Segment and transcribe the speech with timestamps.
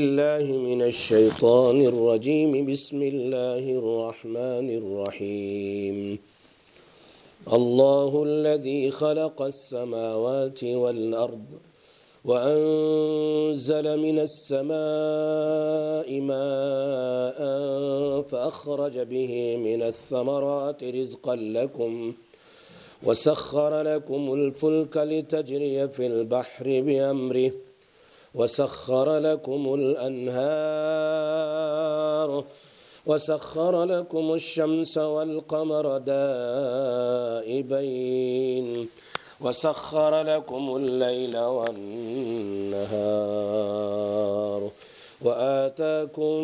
[0.00, 2.66] الله من الشيطان الرجيم.
[2.72, 6.18] بسم الله الرحمن الرحيم.
[7.52, 11.46] الله الذي خلق السماوات والأرض
[12.24, 17.38] وأنزل من السماء ماء
[18.22, 22.12] فأخرج به من الثمرات رزقا لكم
[23.02, 27.52] وسخر لكم الفلك لتجري في البحر بأمره
[28.38, 31.18] وسخر لكم الأنهار
[33.06, 35.98] وسخر لكم الشمس والقمر
[37.38, 38.88] دائبين
[39.40, 42.88] وسخر لكم الليل والنهار
[45.22, 46.34] وآتاكم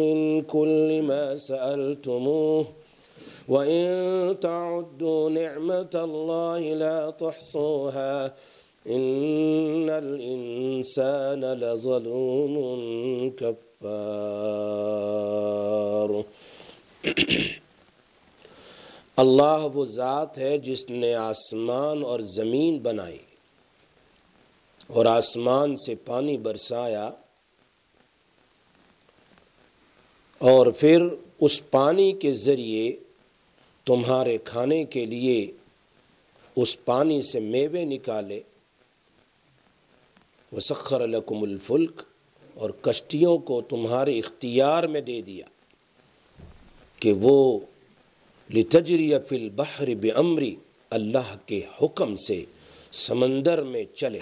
[0.00, 2.66] من كل ما سألتموه
[3.48, 8.34] وإن تعدوا نعمة الله لا تحصوها
[8.86, 12.54] إن الإنسان لظلوم
[13.32, 13.82] كفار
[19.18, 23.18] اللہ وہ ذات ہے جس نے آسمان اور زمین بنائی
[24.90, 27.08] اور آسمان سے پانی برسایا
[30.40, 30.98] اور پھر
[31.40, 32.86] اس پانی کے ذریعے
[33.86, 35.40] تمہارے کھانے کے لیے
[36.56, 38.40] اس پانی سے میوے نکالے
[40.52, 42.02] وسخر لکم الفلک
[42.54, 45.46] اور کشتیوں کو تمہارے اختیار میں دے دیا
[47.00, 47.60] کہ وہ
[48.54, 50.56] لتجری فی البحر بعمری
[50.90, 52.44] اللہ کے حکم سے
[52.92, 54.20] سمندر میں چلے۔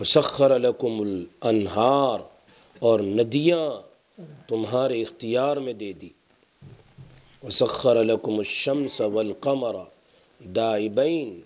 [0.00, 2.20] وسخر لکم الانہار
[2.78, 3.70] اور ندیاں
[4.48, 6.08] تمہارے اختیار میں دے دی۔
[7.42, 9.76] وسخر لکم الشمس والقمر
[10.40, 11.40] دائبین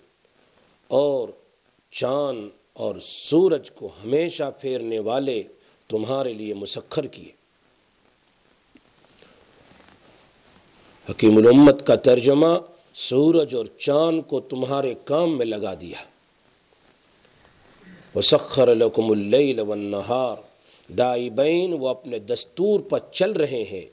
[0.87, 1.29] اور
[1.91, 5.43] چاند اور سورج کو ہمیشہ پھیرنے والے
[5.87, 7.31] تمہارے لیے مسخر کیے۔
[11.09, 12.47] حکیم الامت کا ترجمہ
[12.93, 15.97] سورج اور چاند کو تمہارے کام میں لگا دیا۔
[18.15, 20.37] وسخر لکم اللیل والنہار۔
[20.91, 23.85] دائبین وہ اپنے دستور پر چل رہے ہیں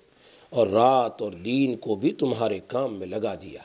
[0.49, 3.61] اور رات اور دین کو بھی تمہارے کام میں لگا دیا۔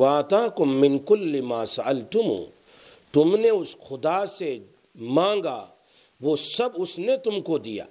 [0.00, 2.34] وَآتَاكُم مِّن كُلِّ مَا سَأَلْتُمُ
[3.12, 4.58] تم نے اس خدا سے
[4.94, 5.66] مانگا،
[6.20, 7.84] وہ سب اس نے تم کو دیا۔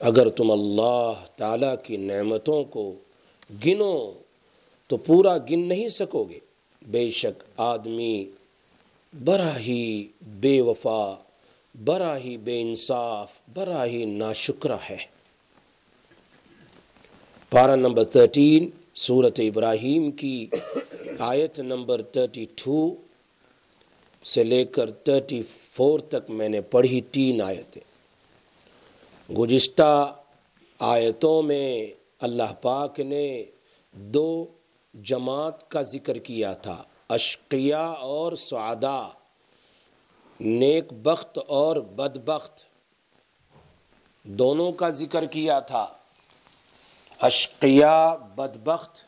[0.00, 2.94] اگر تم اللہ تعالیٰ کی نعمتوں کو
[3.66, 4.12] گنو،
[4.86, 6.38] تو پورا گن نہیں سکو گے۔
[6.86, 8.24] بے شک آدمی
[9.24, 11.14] بڑا ہی بے وفا
[11.84, 14.96] بڑا ہی بے انصاف بڑا ہی ناشکرہ ہے۔
[17.50, 20.46] پارہ نمبر تھرٹین صورت ابراہیم کی
[21.20, 22.94] آیت نمبر تھرٹی ٹو
[24.24, 25.42] سے لے کر تھرٹی
[25.74, 27.80] فور تک میں نے پڑھی تین آیتیں۔
[29.38, 30.22] گزشتہ
[30.78, 31.86] آیتوں میں
[32.18, 33.44] اللہ پاک نے
[33.92, 34.46] دو
[34.94, 39.08] جماعت کا ذکر کیا تھا اشقیہ اور سعدا
[40.40, 42.64] نیک بخت اور بدبخت
[44.24, 45.86] دونوں کا ذکر کیا تھا
[47.20, 48.98] اشقیہ بدبخت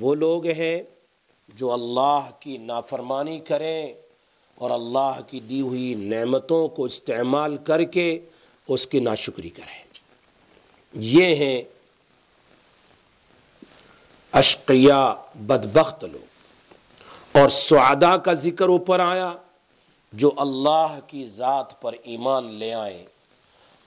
[0.00, 0.82] وہ لوگ ہیں
[1.54, 3.92] جو اللہ کی نافرمانی کریں
[4.54, 8.20] اور اللہ کی دی ہوئی نعمتوں کو استعمال کر کے
[8.68, 9.84] اس کی ناشکری کریں۔
[10.92, 11.62] یہ ہیں
[14.32, 16.24] اشقیہ بدبخت لوگ۔
[17.38, 19.32] اور سعدہ کا ذکر اوپر آیا
[20.12, 23.04] جو اللہ کی ذات پر ایمان لے آئیں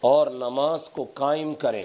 [0.02, 1.84] اور نماز کو قائم کریں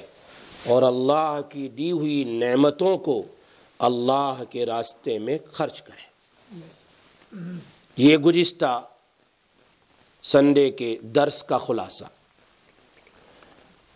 [0.67, 3.23] اور اللہ کی دی ہوئی نعمتوں کو
[3.83, 6.07] اللہ کے راستے میں خرچ کریں۔
[7.97, 8.87] یہ گزشتہ
[10.23, 12.05] سنڈے کے درس کا خلاصہ۔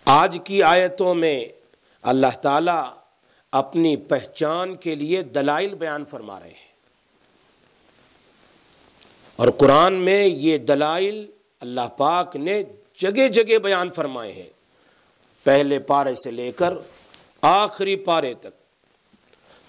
[0.05, 1.45] آج کی آیتوں میں
[2.03, 2.91] اللہ تعالیٰ
[3.53, 6.73] اپنی پہچان کے لیے دلائل بیان فرما رہے ہیں۔
[9.37, 11.27] اور قرآن میں یہ دلائل
[11.61, 12.63] اللہ پاک نے
[12.99, 14.51] جگہ جگہ بیان فرمائے ہیں۔
[15.45, 16.73] پہلے پارے سے لے کر
[17.41, 18.66] آخری پارے تک۔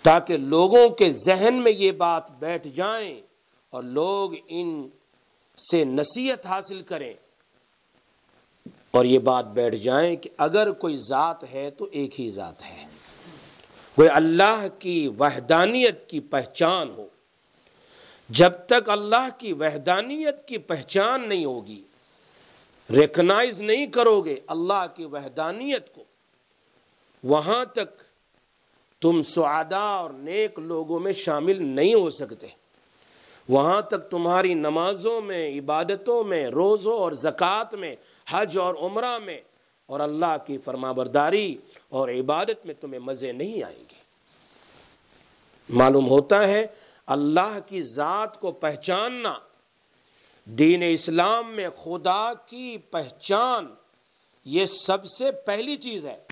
[0.08, 3.22] تاکہ لوگوں کے ذہن میں یہ بات بیٹھ جائیں
[3.70, 4.90] اور لوگ ان
[5.72, 7.14] سے نصیحت حاصل کریں
[8.92, 12.86] اور یہ بات بیٹھ جائیں کہ اگر کوئی ذات ہے تو ایک ہی ذات ہے۔
[13.98, 17.08] وہ اللہ کی وحدانیت کی پہچان ہو۔
[18.30, 21.84] جب تک اللہ کی وحدانیت کی پہچان نہیں ہوگی
[22.90, 26.04] ریکنائز نہیں کرو گے اللہ کی وحدانیت کو،
[27.24, 28.07] وہاں تک
[29.02, 32.48] تم سعدا اور نیک لوگوں میں شامل نہیں ہو سکتے۔
[33.50, 37.96] وہاں تک تمہاری نمازوں میں، عبادتوں میں، روزوں اور زکوٰۃ میں،
[38.30, 39.42] حج اور عمرہ میں۔
[39.86, 41.58] اور اللہ کی فرما برداری
[41.90, 43.96] اور عبادت میں تمہیں مزے نہیں آئیں گے۔
[45.70, 46.68] معلوم ہوتا ہے،
[47.06, 49.34] اللہ کی ذات کو پہچاننا،
[50.46, 53.68] دین اسلام میں خدا کی پہچان،
[54.46, 56.27] یہ سب سے پہلی چیز ہے۔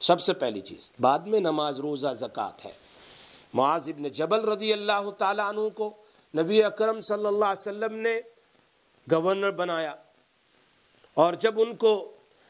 [0.00, 2.72] سب سے پہلی چیز، بعد میں نماز، روزہ، زکوٰۃ ہے۔
[3.54, 5.90] معاذ ابن جبل رضی اللہ تعالیٰ عنہ کو
[6.34, 8.20] نبی اکرم صلی اللہ علیہ وسلم نے
[9.12, 9.94] گورنر بنایا
[11.14, 11.92] اور جب ان کو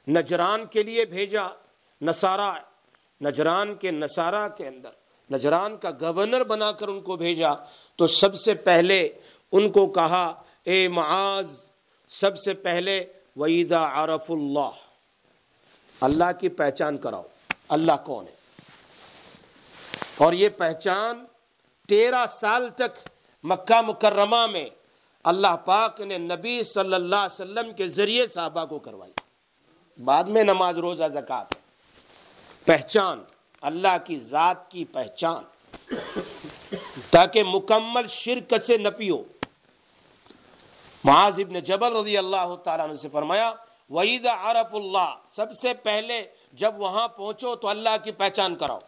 [0.08, 1.46] نجران کے لیے بھیجا،
[2.00, 2.52] نصارہ،
[3.20, 4.90] نجران کے نصارہ کے اندر،
[5.30, 7.54] نجران کا گورنر بنا کر ان کو بھیجا،
[7.96, 9.00] تو سب سے پہلے
[9.52, 10.26] ان کو کہا،
[10.64, 11.48] اے معاذ،
[12.10, 13.04] سب سے پہلے
[13.36, 14.86] وعیدہ عرف اللہ
[16.00, 17.22] اللہ کی پہچان کراؤ۔
[17.68, 18.34] اللہ کون ہے؟
[20.16, 21.24] اور یہ پہچان
[21.88, 23.08] تیرہ سال تک
[23.44, 24.68] مکہ مکرمہ میں
[25.24, 29.12] اللہ پاک نے نبی صلی اللہ علیہ وسلم کے ذریعے صحابہ کو کروائی۔
[30.04, 31.54] بعد میں نماز روزہ زکات
[32.64, 33.24] پہچان،
[33.60, 35.44] اللہ کی ذات کی پہچان۔
[37.10, 39.22] تاکہ مکمل شرک سے نپی ہو۔
[41.04, 43.52] معاذ ابن جبل رضی اللہ تعالیٰ سے فرمایا
[43.90, 48.78] وعید عرف اللہ سب سے پہلے جب وہاں پہنچو تو اللہ کی پہچان کراؤ۔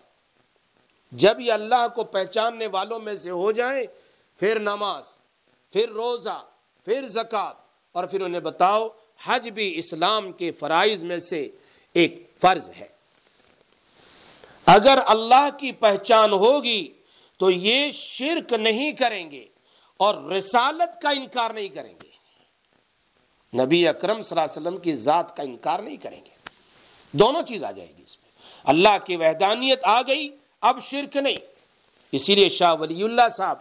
[1.12, 3.86] جب یہ اللہ کو پہچاننے والوں میں سے ہو جائیں،
[4.38, 5.04] پھر نماز،
[5.72, 6.44] پھر روزہ،
[6.84, 7.54] پھر زکوٰۃ
[7.92, 8.88] اور پھر انہیں بتاؤ،
[9.24, 11.48] حج بھی اسلام کے فرائض میں سے
[11.92, 12.86] ایک فرض ہے۔
[14.66, 16.92] اگر اللہ کی پہچان ہوگی
[17.36, 19.46] تو یہ شرک نہیں کریں گے
[19.96, 22.10] اور رسالت کا انکار نہیں کریں گے۔
[23.64, 26.39] نبی اکرم صلی اللہ علیہ وسلم کی ذات کا انکار نہیں کریں گے۔
[27.12, 28.30] دونوں چیز آ جائے گی اس میں۔
[28.64, 31.36] اللہ کی وحدانیت آ گئی، اب شرک نہیں۔
[32.12, 33.58] اسی لیے شاہ ولی اللہ صاحب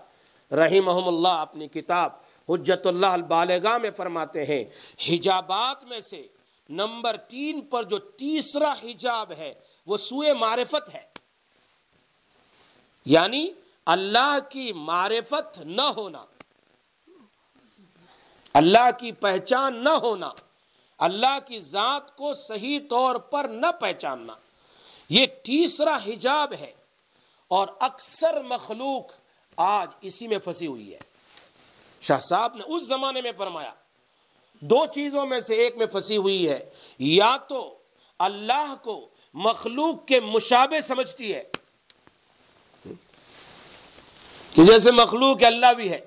[0.54, 2.12] رحیم اللہ اپنی کتاب
[2.50, 4.64] حجت اللہ البالغاہ میں فرماتے ہیں،
[5.10, 6.28] حجابات میں سے
[6.70, 9.54] نمبر تین پر جو تیسرا حجاب ہے،
[9.86, 11.02] وہ سوئے معرفت ہے۔
[13.06, 13.50] یعنی
[13.86, 16.26] اللہ کی معرفت نہ ہونا۔
[18.54, 20.30] اللہ کی پہچان نہ ہونا۔
[21.00, 24.34] اللہ کی ذات کو صحیح طور پر نہ پہچاننا۔
[25.10, 26.74] یہ تیسرا حجاب ہے
[27.48, 29.12] اور اکثر مخلوق
[29.58, 31.00] آج اسی میں پھنسی ہوئی ہے۔
[32.02, 33.74] شاہ صاحب نے اس زمانے میں فرمایا،
[34.62, 36.70] دو چیزوں میں سے ایک میں پھنسی ہوئی ہے۔
[37.00, 37.78] یا تو
[38.20, 41.44] اللہ کو مخلوق کے مشابے سمجھتی ہے،
[44.54, 46.00] کہ جیسے مخلوق اللہ بھی ہے۔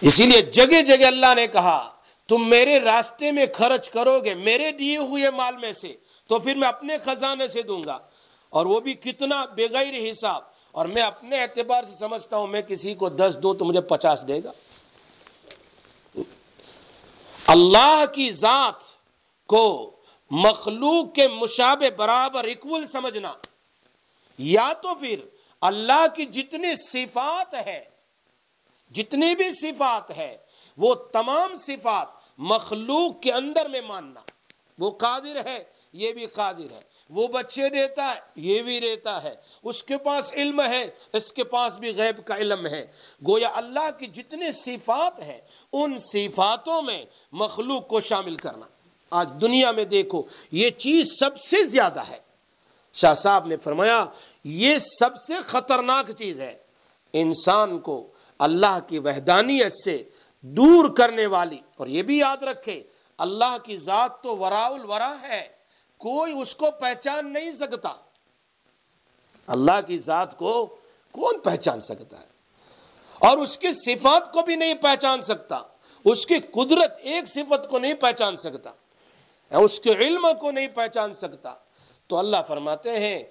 [0.00, 1.99] اسی لیے جگہ جگہ اللہ نے کہا
[2.30, 5.94] تم میرے راستے میں خرچ کرو گے میرے دیے ہوئے مال میں سے،
[6.26, 7.98] تو پھر میں اپنے خزانے سے دوں گا۔
[8.50, 10.42] اور وہ بھی کتنا بغیر حساب۔
[10.72, 14.24] اور میں اپنے اعتبار سے سمجھتا ہوں، میں کسی کو دس دو تو مجھے پچاس
[14.28, 14.52] دے گا۔
[17.46, 18.74] اللہ کی ذات
[19.46, 19.96] کو
[20.30, 23.32] مخلوق کے مشابہ برابر اکول سمجھنا۔
[24.38, 25.20] یا تو پھر
[25.60, 27.84] اللہ کی جتنی صفات ہے،
[28.90, 30.36] جتنی بھی صفات ہے،
[30.76, 34.20] وہ تمام صفات مخلوق کے اندر میں ماننا۔
[34.78, 39.34] وہ قادر ہے، یہ بھی قادر ہے۔ وہ بچے دیتا ہے، یہ بھی دیتا ہے۔
[39.62, 42.86] اس کے پاس علم ہے، اس کے پاس بھی غیب کا علم ہے۔
[43.28, 45.40] گویا اللہ کی جتنے صفات ہیں،
[45.72, 48.66] ان صفاتوں میں مخلوق کو شامل کرنا۔
[49.10, 50.22] آج دنیا میں دیکھو،
[50.52, 52.18] یہ چیز سب سے زیادہ ہے۔
[52.92, 54.04] شاہ صاحب نے فرمایا،
[54.44, 56.58] یہ سب سے خطرناک چیز ہے۔
[57.12, 58.06] انسان کو
[58.38, 60.04] اللہ کی وحدانیت سے
[60.40, 62.82] دور کرنے والی۔ اور یہ بھی یاد رکھے،
[63.18, 65.48] اللہ کی ذات تو ورا الورا ہے،
[65.96, 67.92] کوئی اس کو پہچان نہیں سکتا۔
[69.46, 70.76] اللہ کی ذات کو
[71.12, 72.26] کون پہچان سکتا ہے؟
[73.18, 75.58] اور اس کی صفات کو بھی نہیں پہچان سکتا۔
[76.04, 78.70] اس کی قدرت ایک صفت کو نہیں پہچان سکتا۔
[79.56, 81.54] اس کے علم کو نہیں پہچان سکتا۔
[82.06, 83.22] تو اللہ فرماتے ہیں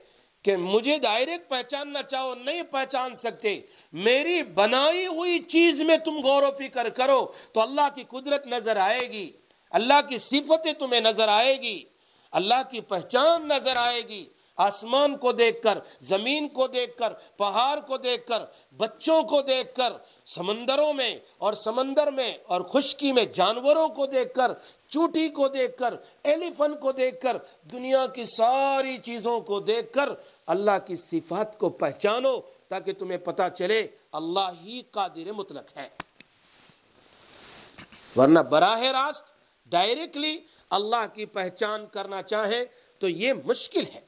[0.44, 6.44] کہ مجھے ڈائریکٹ پہچاننا چاہو، نہیں پہچان سکتے۔ میری بنائی ہوئی چیز میں تم غور
[6.44, 9.32] و فکر کرو تو اللہ کی قدرت نظر آئے گی۔
[9.72, 11.84] اللہ کی صفتیں تمہیں نظر آئے گی۔
[12.32, 14.26] اللہ کی پہچان نظر آئے گی۔
[14.58, 18.42] آسمان کو دیکھ کر، زمین کو دیکھ کر، پہاڑ کو دیکھ کر،
[18.78, 19.94] بچوں کو دیکھ کر،
[20.26, 24.52] سمندروں میں اور سمندر میں اور خشکی میں جانوروں کو دیکھ کر
[24.90, 25.94] چوٹی کو دیکھ کر
[26.24, 27.38] ایلیفن کو دیکھ کر،
[27.72, 30.10] دنیا کی ساری چیزوں کو دیکھ کر
[30.48, 35.90] اللہ کی صفات کو پہچانو تاکہ تمہیں پتا چلے اللہ ہی قادر مطلق ہے۔
[38.16, 39.34] ورنہ براہ راست
[39.66, 40.38] ڈائریکٹلی
[40.70, 42.66] اللہ کی پہچان کرنا چاہے
[43.00, 44.02] تو یہ مشکل ہے۔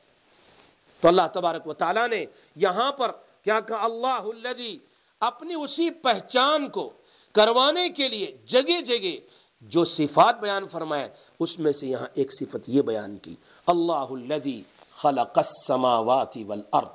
[1.01, 3.11] تو اللہ تبارک و تعالیٰ نے یہاں پر
[3.43, 4.77] کیا کہا؟ اللہ الذی
[5.19, 6.89] اپنی اسی پہچان کو
[7.31, 9.15] کروانے کے لیے جگہ جگہ
[9.61, 13.35] جو صفات بیان فرمائے، اس میں سے یہاں ایک صفت یہ بیان کی،
[13.67, 16.87] اللہ الذی خلق السماوات والارض۔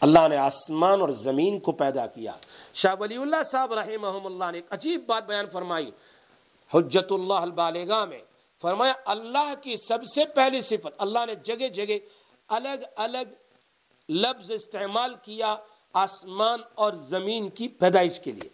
[0.00, 2.32] اللہ نے آسمان اور زمین کو پیدا کیا۔
[2.74, 5.90] شاہ ولی اللہ صاحب رحمہ اللہ نے ایک عجیب بات بیان فرمائی،
[6.74, 8.20] حجت اللہ البالغہ میں۔
[8.62, 11.98] فرمایا، اللہ کی سب سے پہلی صفت، اللہ نے جگہ جگہ
[12.48, 13.32] الگ الگ
[14.08, 15.56] لفظ استعمال کیا
[15.92, 18.50] آسمان اور زمین کی پیدائش کے لیے۔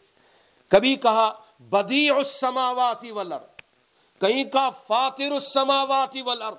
[0.69, 3.63] کبھی کہا بدیع السماوات والارض،
[4.21, 6.59] کہیں کا فاطر السماوات والارض،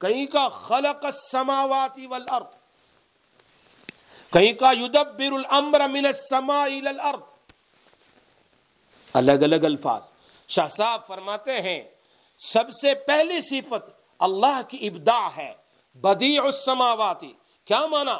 [0.00, 2.54] کہیں کا خلق السماوات والارض،
[4.32, 7.22] کہیں کا یدبر الامر من السماء الى الارض۔
[9.14, 10.10] الگ الگ الفاظ۔
[10.48, 11.80] شاہ صاحب فرماتے ہیں،
[12.38, 15.52] سب سے پہلی صفت اللہ کی ابداع ہے،
[15.94, 17.32] بدیع السماواتی
[17.64, 18.18] کیا مانا؟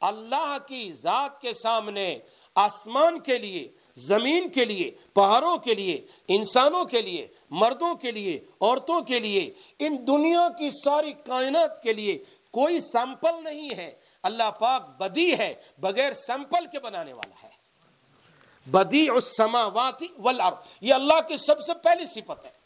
[0.00, 2.18] اللہ کی ذات کے سامنے،
[2.54, 3.68] آسمان کے لیے
[4.06, 9.52] زمین کے لیے، پہاڑوں کے لیے، انسانوں کے لیے، مردوں کے لیے، عورتوں کے لیے،
[9.78, 15.50] ان دنیا کی ساری کائنات کے لیے کوئی سیمپل نہیں ہے۔ اللہ پاک بدی ہے،
[15.78, 17.58] بغیر سیمپل کے بنانے والا ہے۔
[18.66, 22.58] بدی السماوات والارض، یہ اللہ کی سب سے پہلی صفت ہے۔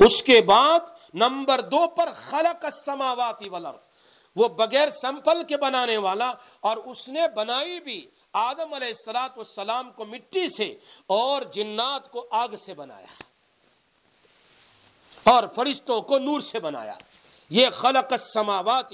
[0.00, 0.80] اس کے بعد
[1.14, 3.78] نمبر دو پر خلق السماوات والارض،
[4.36, 9.92] وہ بغیر سمپل کے بنانے والا اور اس نے بنائی بھی آدم علیہ السلاۃ والسلام
[9.92, 13.06] کو مٹی سے اور جنات کو آگ سے بنایا
[15.24, 16.94] اور فرشتوں کو نور سے بنایا۔
[17.50, 18.92] یہ خلق السماوات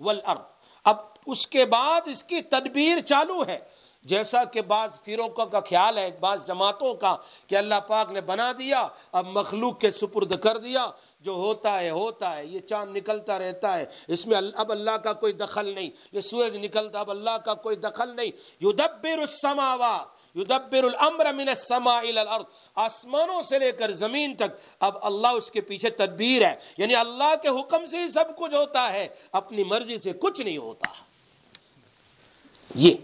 [0.00, 0.40] والارض۔
[0.84, 3.58] اب اس کے بعد اس کی تدبیر چالو ہے۔
[4.02, 7.16] جیسا کہ بعض فیروقوں کا خیال ہے، بعض جماعتوں کا
[7.46, 11.90] کہ اللہ پاک نے بنا دیا، اب مخلوق کے سپرد کر دیا۔ جو ہوتا ہے
[11.90, 15.90] ہوتا ہے، یہ چاند نکلتا رہتا ہے۔ اس میں اب اللہ کا کوئی دخل نہیں۔
[16.12, 18.30] یہ سورج نکلتا، اب اللہ کا کوئی دخل نہیں۔
[18.60, 22.44] یدبر السماوات، یدبر الامر من السماء الى الارض۔
[22.74, 27.34] آسمانوں سے لے کر زمین تک اب اللہ اس کے پیچھے تدبیر ہے۔ یعنی اللہ
[27.42, 30.88] کے حکم سے ہی سب کچھ ہوتا ہے۔ اپنی مرضی سے کچھ نہیں ہوتا۔
[32.74, 32.94] یہ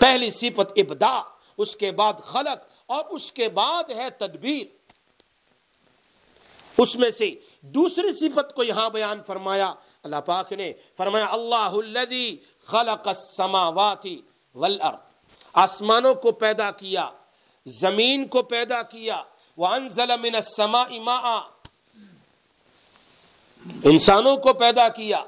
[0.00, 1.22] پہلی صفت ابدا
[1.58, 4.79] اس کے بعد خلق اور اس کے بعد ہے تدبیر۔
[6.78, 12.36] اس میں سے دوسری صفت کو یہاں بیان فرمایا، اللہ پاک نے فرمایا، اللہ الذي
[12.66, 14.06] خلق السماوات
[14.54, 14.98] والارض،
[15.52, 17.10] آسمانوں کو پیدا کیا،
[17.66, 19.22] زمین کو پیدا کیا،
[19.58, 21.40] وانزل من السماء ماء،
[23.84, 25.24] انسانوں کو پیدا کیا،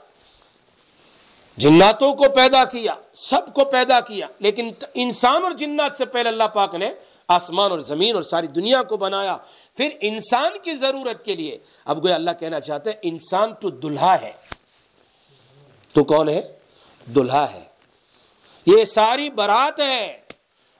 [1.57, 6.49] جناتوں کو پیدا کیا، سب کو پیدا کیا۔ لیکن انسان اور جنات سے پہلے اللہ
[6.55, 6.93] پاک نے
[7.29, 9.37] آسمان اور زمین اور ساری دنیا کو بنایا۔
[9.77, 14.21] پھر انسان کی ضرورت کے لیے۔ اب گویا اللہ کہنا چاہتے ہیں انسان تو دلہا
[14.21, 14.33] ہے۔
[15.93, 16.59] تو کون ہے؟
[17.15, 17.65] دلہا ہے۔
[18.67, 20.21] یہ ساری برات ہے،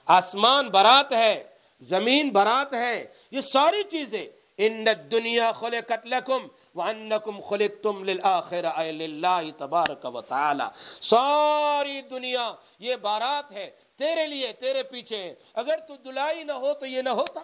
[0.05, 1.43] آسمان برات ہے،
[1.79, 9.41] زمین برات ہے، یہ ساری چیزیں۔ ان الدنیا خلقت لکم وانکم خلقتم للآخرہ اے للہ
[9.57, 10.63] تبارک و تعالی۔
[11.01, 16.85] ساری دنیا یہ بارات ہے، تیرے لیے، تیرے پیچھے۔ اگر تو دلائی نہ ہو تو
[16.85, 17.39] یہ نہ ہوتا۔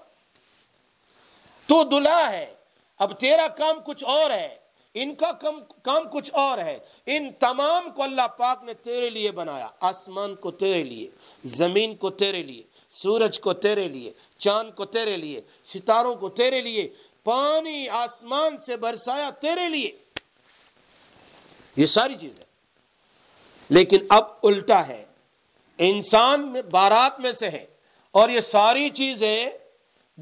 [1.70, 2.54] تو دلا ہے۔
[2.98, 4.56] اب تیرا کام کچھ اور ہے۔
[4.94, 5.32] ان کا
[5.82, 10.52] کام کچھ اور ہے۔ ان تمام کو اللہ پاک نے تیرے لیے بنایا۔ آسمان کو
[10.52, 11.10] تیرے لیے،
[11.44, 16.62] زمین کو تیرے لیے، سورج کو تیرے لیے، چاند کو تیرے لیے، ستاروں کو تیرے
[16.62, 16.90] لیے،
[17.24, 19.92] پانی آسمان سے برسایا تیرے لیے۔
[21.76, 22.44] یہ ساری چیزیں
[23.70, 25.06] لیکن اب الٹا ہے۔
[25.78, 27.66] انسان بارات میں سے ہے۔
[28.12, 29.50] اور یہ ساری چیزیں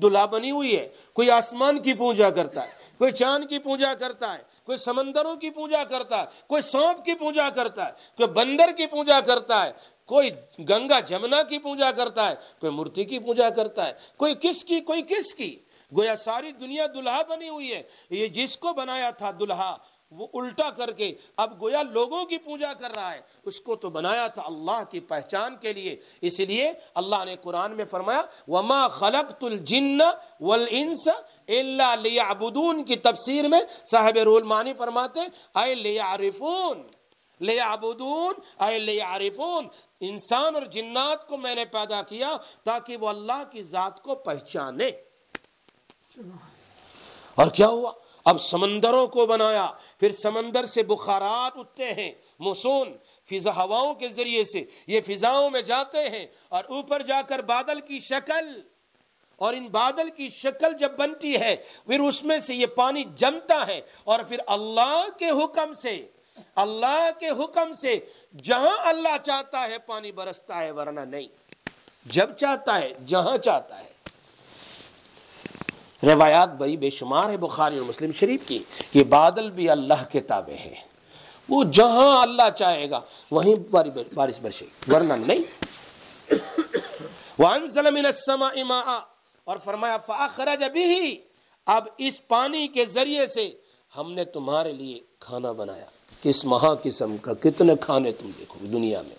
[0.02, 4.34] دلہا بنی ہوئی ہے، کوئی آسمان کی پوجا کرتا ہے، کوئی چاند کی پوجا کرتا
[4.34, 8.72] ہے، کوئی سمندروں کی پوجا کرتا ہے، کوئی سونپ کی پوجا کرتا ہے، کوئی بندر
[8.78, 9.72] کی پوجا کرتا ہے،
[10.06, 10.30] کوئی
[10.70, 14.80] گنگا جمنا کی پوجا کرتا ہے، کوئی مورتی کی پوجا کرتا ہے، کوئی کس کی،
[14.80, 15.56] کوئی کس کی۔
[15.96, 19.78] گویا ساری دنیا دلہا بنی ہوئی ہے، یہ جس کو بنایا تھا دلہا
[20.12, 23.90] وہ الٹا کر کے اب گویا لوگوں کی پوجا کر رہا ہے۔ اس کو تو
[23.90, 28.88] بنایا تھا اللہ کی پہچان کے لیے۔ اس لیے اللہ نے قرآن میں فرمایا، وما
[28.88, 30.02] خلقت الجن
[30.40, 31.08] والانس
[31.48, 33.62] الا ليعبدون کی تفسیر میں
[33.92, 35.20] صاحب رول مانی فرماتے
[35.60, 36.88] اے لیعرفون
[37.40, 39.68] لیعبدون اے لیعرفون
[40.00, 44.92] انسان اور جنات کو میں نے پیدا کیا تاکہ وہ اللہ کی ذات کو پہچانے۔
[47.36, 47.92] اور کیا ہوا؟
[48.28, 49.66] اب سمندروں کو بنایا،
[50.00, 52.92] پھر سمندر سے بخارات اٹھتے ہیں، موسون
[53.30, 57.80] فضا ہواؤں کے ذریعے سے، یہ فضاؤں میں جاتے ہیں اور اوپر جا کر بادل
[57.82, 58.50] کی شکل،
[59.42, 61.56] اور ان بادل کی شکل جب بنتی ہے،
[61.86, 65.96] پھر اس میں سے یہ پانی جمتا ہے اور پھر اللہ کے حکم سے،
[66.56, 67.98] اللہ کے حکم سے
[68.44, 71.28] جہاں اللہ چاہتا ہے پانی برستا ہے، ورنہ نہیں۔
[72.06, 73.87] جب چاہتا ہے، جہاں چاہتا ہے۔
[76.04, 78.64] روایات بڑی بے شمار ہے بخاری اور مسلم شریف کی۔
[78.94, 80.98] یہ بادل بھی اللہ کے تابع ہے
[81.50, 83.02] وہ جہاں اللہ چاہے گا،
[83.32, 83.56] وہیں
[84.14, 85.40] بارش برشے ورنہ نہیں۔
[87.40, 89.02] وَأَنزَلَ مِنَ السَّمَاءِ مَاءً۔
[89.44, 91.16] اور فرمایا، فَأَخْرَجَ بِهِ۔
[91.66, 93.52] اب اس پانی کے ذریعے سے
[93.98, 95.86] ہم نے تمہارے لیے کھانا بنایا۔
[96.24, 99.16] کس مہا قسم کا، کتنے کھانے تم دیکھو دنیا میں۔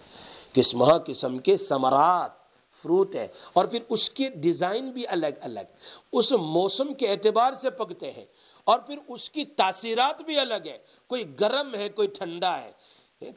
[0.54, 2.37] کس مہا قسم کے سمرات
[2.78, 5.72] فروٹ ہے اور پھر اس کی ڈیزائن بھی الگ الگ
[6.12, 8.24] اس موسم کے اعتبار سے پکتے ہیں
[8.66, 10.78] اور پھر اس کی تاثیرات بھی الگ ہے
[11.10, 12.70] کوئی گرم ہے کوئی ٹھنڈا ہے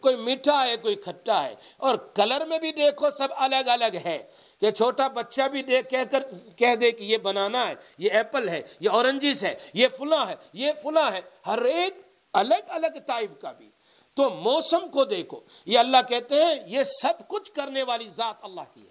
[0.02, 4.18] کوئی میٹھا ہے کوئی کھٹا ہے اور کلر میں بھی دیکھو سب الگ الگ ہے
[4.62, 6.24] کہ چھوٹا بچہ بھی دیکھ کہہ کر
[6.56, 10.36] کہہ دے کہ یہ بنانا ہے یہ ایپل ہے یہ اورنجز ہے یہ فلاں ہے
[10.54, 12.02] یہ فلاں ہے ہر ایک
[12.34, 13.70] الگ الگ ٹائپ کا بھی
[14.18, 18.74] تو موسم کو دیکھو یہ اللہ کہتے ہیں یہ سب کچھ کرنے والی ذات اللہ
[18.74, 18.86] کی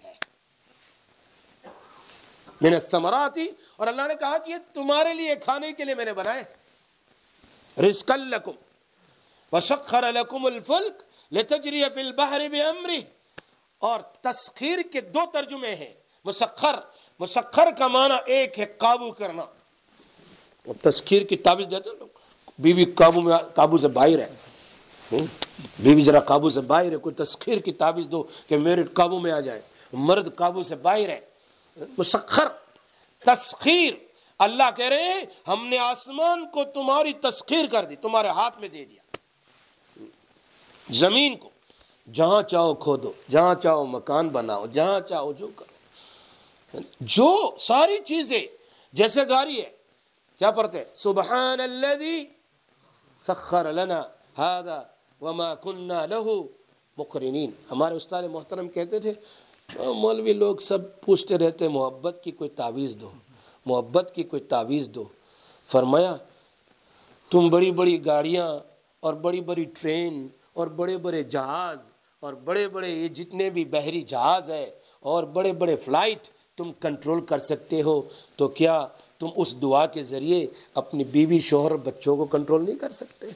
[2.61, 6.05] میں نے سمراتی اور اللہ نے کہا کہ یہ تمہارے لیے کھانے کے لیے میں
[6.05, 6.43] نے بنائے
[7.87, 8.51] رزق لکم۔
[9.51, 11.03] وسخر لکم الفلک
[11.33, 12.99] لتجری فی البحر بامرہ۔
[13.79, 15.93] اور تسخیر کے دو ترجمے ہیں۔
[16.25, 16.75] مسخر۔
[17.19, 22.07] مسخر کا معنی ایک ہے قابو کرنا۔ اور تسخیر کی تعویذ دیتے ہیں۔ لوگ
[22.59, 24.29] بیوی بی قابو میں قابو سے باہر ہے۔
[25.79, 29.19] بیوی بی ذرا قابو سے باہر ہے۔ کوئی تسخیر کی تعویذ دو کہ میرے قابو
[29.19, 29.61] میں آ جائے۔
[29.93, 31.30] مرد قابو سے باہر ہے۔
[31.97, 32.47] مسخر،
[33.19, 33.93] تسخیر۔
[34.39, 38.69] اللہ کہہ رہے ہیں، ہم نے آسمان کو تمہاری تسخیر کر دی، تمہارے ہاتھ میں
[38.69, 39.17] دے دیا۔
[40.89, 41.49] زمین کو،
[42.13, 45.71] جہاں چاہو کھودو، جہاں چاہو مکان بناؤ، جہاں چاہو جو کرو۔
[46.99, 48.47] جو ساری چیزیں،
[48.93, 49.69] جیسے گاڑی ہے،
[50.39, 52.23] کیا پڑھتے سبحان الذي
[53.27, 54.01] سخر لنا
[54.39, 54.81] هذا
[55.21, 56.41] وما كنا له
[56.97, 59.13] مقرنين ہمارے استاد محترم کہتے تھے
[59.79, 63.09] ہاں، مولوی لوگ سب پوچھتے رہتے محبت کی کوئی تعویذ دو،
[63.65, 65.03] محبت کی کوئی تعویذ دو۔
[65.71, 66.15] فرمایا،
[67.31, 68.47] تم بڑی بڑی گاڑیاں
[68.99, 71.79] اور بڑی بڑی ٹرین اور بڑے بڑے جہاز
[72.19, 74.69] اور بڑے بڑے یہ جتنے بھی بحری جہاز ہے
[74.99, 78.01] اور بڑے بڑے فلائٹ تم کنٹرول کر سکتے ہو،
[78.35, 78.87] تو کیا
[79.19, 83.27] تم اس دعا کے ذریعے اپنی بیوی شوہر بچوں کو کنٹرول نہیں کر سکتے؟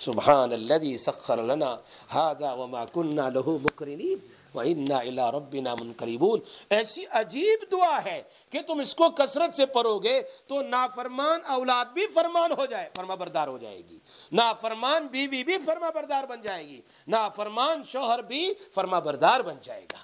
[0.00, 1.76] سبحان الذي سخر لنا
[2.14, 4.18] هذا وما كنا له مقرنين
[4.54, 9.98] وَإِنَّا إِلَىٰ رَبِّنَا مُنْقَرِبُونَ ایسی عجیب دعا ہے کہ تم اس کو کثرت سے پڑھو
[9.98, 13.98] گے تو نافرمان اولاد بھی فرمان ہو جائے، فرما بردار ہو جائے گی۔
[14.32, 19.84] نافرمان بیوی بھی فرما بردار بن جائے گی۔ نافرمان شوہر بھی فرما بردار بن جائے
[19.92, 19.98] گا۔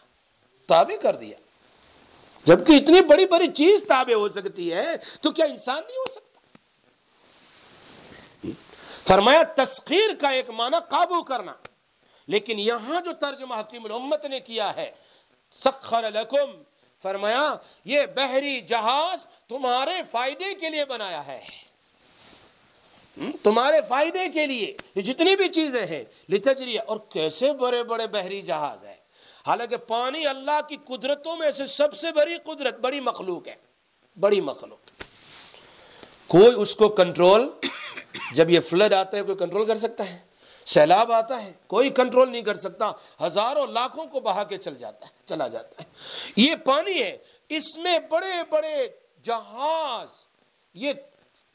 [0.67, 1.39] تابع کر دیا۔
[2.45, 6.41] جبکہ اتنی بڑی بڑی چیز تابع ہو سکتی ہے، تو کیا انسان نہیں ہو سکتا؟
[9.09, 11.53] فرمایا، تسخیر کا ایک معنی قابو کرنا۔
[12.29, 14.91] لیکن یہاں جو ترجمہ حکیم الامت نے کیا ہے،
[15.53, 16.63] سخر لکم،
[17.03, 21.41] فرمایا، یہ بحری جہاز تمہارے فائدے کے لیے بنایا ہے۔
[23.43, 28.85] تمہارے فائدے کے لیے جتنی بھی چیزیں ہیں لتجری اور کیسے بڑے بڑے بحری جہاز
[28.85, 28.97] ہیں۔
[29.47, 33.57] حالانکہ پانی اللہ کی قدرتوں میں سے سب سے بڑی قدرت، بڑی مخلوق ہے۔
[34.21, 35.03] بڑی مخلوق۔
[36.27, 37.49] کوئی اس کو کنٹرول
[38.33, 40.19] جب یہ فلڈ آتا ہے، کوئی کنٹرول کر سکتا ہے؟
[40.67, 42.93] سیلاب آتا ہے، کوئی کنٹرول نہیں کر سکتا،
[43.27, 45.89] ہزاروں لاکھوں کو بہا کے چل جاتا ہے، چلا جاتا ہے۔
[46.37, 48.89] یہ پانی ہے، اس میں بڑے بڑے
[49.23, 50.09] جہاز
[50.75, 50.93] یہ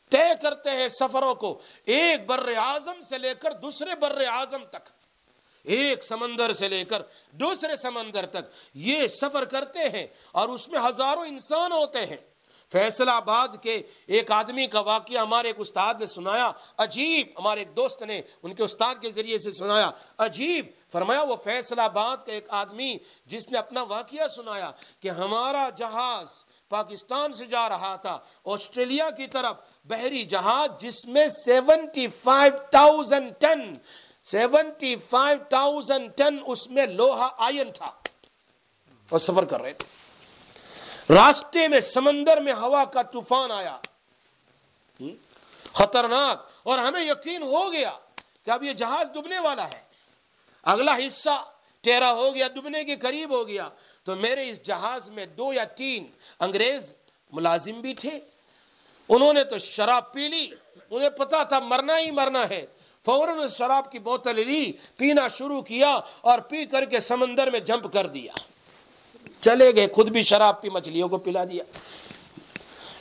[0.10, 4.89] طے کرتے ہیں سفروں کو، ایک بر اعظم سے لے کر دوسرے بر اعظم تک۔
[5.63, 10.80] ایک سمندر سے لے کر دوسرے سمندر تک یہ سفر کرتے ہیں اور اس میں
[10.80, 12.17] ہزاروں انسان ہوتے ہیں۔
[12.72, 17.76] فیصل آباد کے ایک آدمی کا واقعہ ہمارے ایک استاد نے سنایا، عجیب، ہمارے ایک
[17.76, 22.32] دوست نے ان کے استاد کے ذریعے سے سنایا، عجیب۔ فرمایا، وہ فیصل آباد کا
[22.32, 28.20] ایک آدمی جس نے اپنا واقعہ سنایا کہ ہمارا جہاز پاکستان سے جا رہا تھا،
[28.46, 29.56] آسٹریلیا کی طرف
[29.86, 33.74] بحری جہاز جس میں seventy five thousand ton,
[34.24, 37.92] seventy five thousand ton اس میں لوہا آئن تھا۔
[39.10, 40.01] اور سفر کر رہے تھے۔
[41.10, 43.78] راستے میں سمندر میں ہوا کا طوفان آیا۔
[45.74, 47.92] خطرناک۔ اور ہمیں یقین ہو گیا
[48.46, 49.82] کہ اب یہ جہاز ڈبنے والا ہے۔
[50.64, 51.46] اگلا حصہ
[51.82, 53.70] ٹیرا ہو گیا ڈبنے کے قریب ہو گیا۔
[54.04, 56.08] تو میرے اس جہاز میں دو یا تین
[56.40, 56.94] انگریز
[57.32, 58.20] ملازم بھی تھے۔
[59.10, 60.52] انہوں نے تو شراب پی لی۔
[60.90, 62.66] انہیں پتا تھا مرنا ہی مرنا ہے۔
[63.06, 67.94] فوراً شراب کی بوتل لی، پینا شروع کیا اور پی کر کے سمندر میں جمپ
[67.94, 68.32] کر دیا۔
[69.41, 71.63] چلے گئے، خود بھی شراب پی، مچھلیوں کو پلا دیا۔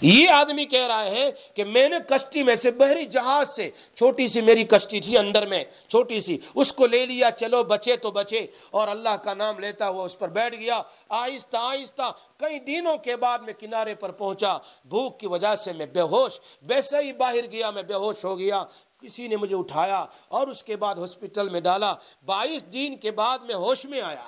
[0.01, 4.29] یہ آدمی کہہ رہا ہے کہ میں نے کشتی میں سے بحری جہاز سے، چھوٹی
[4.29, 8.11] سی میری کشتی تھی اندر میں، چھوٹی سی، اس کو لے لیا، چلو بچے تو
[8.11, 12.97] بچے۔ اور اللہ کا نام لیتا ہوا اس پر بیٹھ گیا۔ آہستہ آہستہ کئی دنوں
[12.97, 17.13] کے بعد میں کنارے پر پہنچا۔ بھوک کی وجہ سے میں بے ہوش، ویسے ہی
[17.13, 18.65] باہر گیا، میں بے ہوش ہو گیا۔
[19.03, 23.39] کسی نے مجھے اٹھایا اور اس کے بعد ہاسپٹل میں ڈالا۔ بائیس دن کے بعد
[23.39, 24.25] میں ہوش میں آیا۔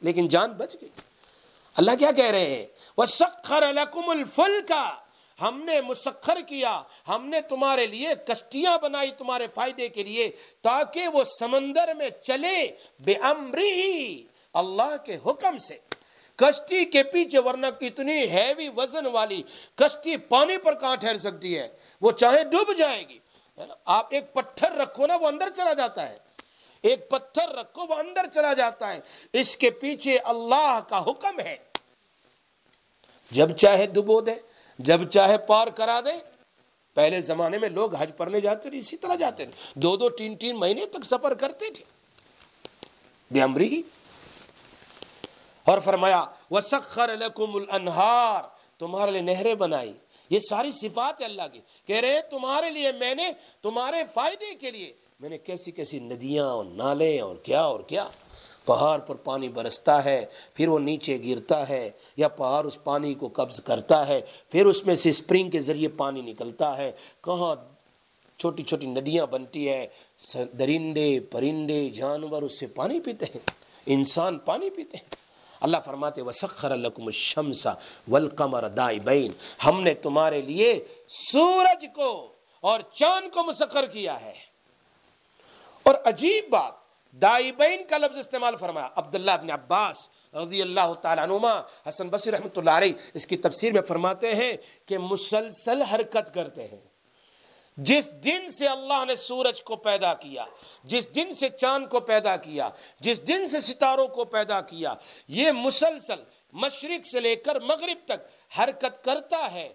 [0.00, 0.88] لیکن جان بچ گئی۔
[1.78, 4.74] اللہ کیا کہہ رہے ہیں؟ وَسَخَّرَ لَكُمُ الْفُلْكَ،
[5.40, 10.30] ہم نے مسخر کیا، ہم نے تمہارے لیے کشتیاں بنائی تمہارے فائدے کے لیے
[10.62, 15.78] تاکہ وہ سمندر میں چلے بے امری اللہ کے حکم سے۔
[16.36, 19.42] کشتی کے پیچھے ورنہ کتنی ہیوی وزن والی
[19.74, 21.68] کشتی پانی پر کہاں ٹھہر سکتی ہے؟
[22.00, 23.18] وہ چاہے ڈوب جائے گی۔
[23.84, 26.16] آپ ایک پتھر رکھو نا، وہ اندر چلا جاتا ہے۔
[26.82, 29.00] ایک پتھر رکھو، وہ اندر چلا جاتا ہے۔
[29.32, 31.67] اس کے پیچھے اللہ کا حکم ہے۔
[33.30, 34.34] جب چاہے دبو دے،
[34.78, 36.38] جب چاہے پار کرا دے،
[36.94, 40.36] پہلے زمانے میں لوگ حج پڑھنے جاتے تھے، اسی طرح جاتے تھے۔ دو دو، تین
[40.36, 41.84] تین مہینے تک سفر کرتے تھے۔
[43.30, 43.82] بے امری
[45.64, 48.44] اور فرمایا، وسخر لکم الانہار
[48.78, 49.92] تمہارے لیے نہریں بنائی۔
[50.30, 54.70] یہ ساری صفات ہے اللہ کی۔ کہہ رہے تمہارے لیے میں نے، تمہارے فائدے کے
[54.70, 58.08] لیے میں نے کیسی کیسی ندیاں اور نالے اور کیا اور کیا۔
[58.68, 63.28] پہاڑ پر پانی برستا ہے، پھر وہ نیچے گرتا ہے یا پہاڑ اس پانی کو
[63.32, 66.92] قبض کرتا ہے، پھر اس میں سے اسپرنگ کے ذریعے پانی نکلتا ہے۔
[67.24, 67.56] کہاں
[68.38, 69.86] چھوٹی چھوٹی ندیاں بنتی ہے
[70.34, 73.50] درندے، پرندے، جانور، اس سے پانی پیتے ہیں۔
[73.86, 75.14] انسان پانی پیتے ہیں۔
[75.60, 77.66] اللہ فرماتے وسخر لکم الشمس
[78.08, 79.32] والقمر دائبین
[79.66, 84.34] ہم نے تمہارے لیے سورج کو اور چاند کو مسخر کیا ہے۔
[85.82, 86.87] اور عجیب بات
[87.22, 92.56] دائبین کا لفظ استعمال فرمایا۔ عبداللہ ابن عباس رضی اللہ تعالیٰ عنہ حسن بصیر رحمۃ
[92.56, 94.52] اللہ علیہ اس کی تفسیر میں فرماتے ہیں
[94.86, 96.80] کہ مسلسل حرکت کرتے ہیں۔
[97.76, 100.44] جس دن سے اللہ نے سورج کو پیدا کیا،
[100.84, 102.68] جس دن سے چاند کو پیدا کیا،
[103.00, 104.94] جس دن سے ستاروں کو پیدا کیا،
[105.28, 109.68] یہ مسلسل مشرق سے لے کر مغرب تک حرکت کرتا ہے۔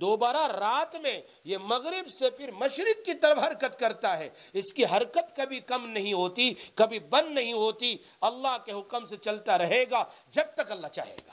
[0.00, 4.84] دوبارہ رات میں یہ مغرب سے پھر مشرق کی طرف حرکت کرتا ہے۔ اس کی
[4.84, 9.84] حرکت کبھی کم نہیں ہوتی، کبھی بند نہیں ہوتی۔ اللہ کے حکم سے چلتا رہے
[9.90, 11.32] گا جب تک اللہ چاہے گا۔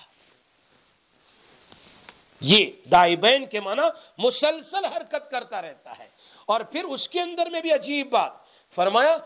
[2.42, 3.82] یہ دائبین کے معنی
[4.18, 6.10] مسلسل حرکت کرتا رہتا ہے۔
[6.46, 8.32] اور پھر اس کے اندر میں بھی عجیب بات،
[8.76, 9.18] فرمایا،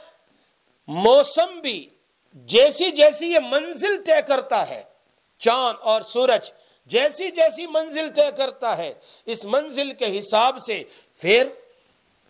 [0.87, 1.89] موسم بھی
[2.33, 4.83] جیسی جیسی یہ منزل طے کرتا ہے۔
[5.37, 6.51] چاند اور سورج
[6.89, 8.93] جیسی جیسی منزل طے کرتا ہے،
[9.25, 10.83] اس منزل کے حساب سے
[11.19, 11.47] پھر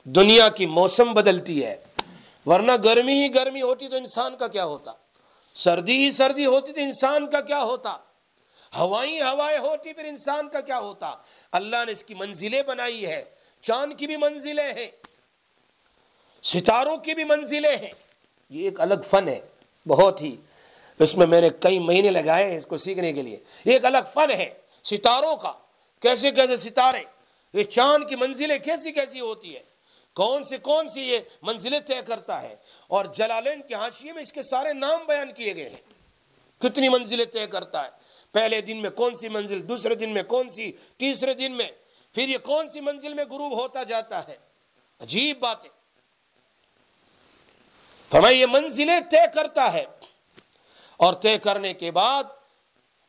[0.03, 1.83] دنیا کی موسم بدلتی ہے۔
[2.45, 4.91] ورنہ گرمی ہی گرمی ہوتی تو انسان کا کیا ہوتا؟
[5.55, 7.97] سردی ہی سردی ہوتی تو انسان کا کیا ہوتا؟
[8.77, 11.15] ہوائیں ہوائیں ہوتی پھر انسان کا کیا ہوتا؟
[11.51, 13.25] اللہ نے اس کی منزلیں بنائی ہے
[13.61, 14.91] چاند کی بھی منزلیں ہیں۔
[16.43, 17.91] ستاروں کی بھی منزلیں ہیں۔
[18.49, 19.39] یہ ایک الگ فن ہے،
[19.87, 20.35] بہت ہی
[20.99, 23.97] اس میں میں نے کئی مہینے لگائے ہیں اس کو سیکھنے کے لیے۔ ایک الگ
[24.13, 24.49] فن ہے
[24.83, 25.53] ستاروں کا۔
[25.99, 27.03] کیسے کیسے ستارے؟
[27.53, 29.63] یہ چاند کی منزلیں کیسی کیسی ہوتی ہے
[30.13, 32.55] کون سی کون سی یہ منزلیں طے کرتا ہے؟
[32.87, 35.81] اور جلالین کے حاشیے میں اس کے سارے نام بیان کیے گئے ہیں۔
[36.61, 37.89] کتنی منزلیں طے کرتا ہے؟
[38.31, 41.67] پہلے دن میں کون سی منزل، دوسرے دن میں کون سی، تیسرے دن میں،
[42.13, 44.37] پھر یہ کون سی منزل میں غروب ہوتا جاتا ہے؟
[44.99, 45.69] عجیب باتیں۔
[48.11, 49.85] فرمائی یہ منزلیں طے کرتا ہے۔
[50.99, 52.23] اور طے کرنے کے بعد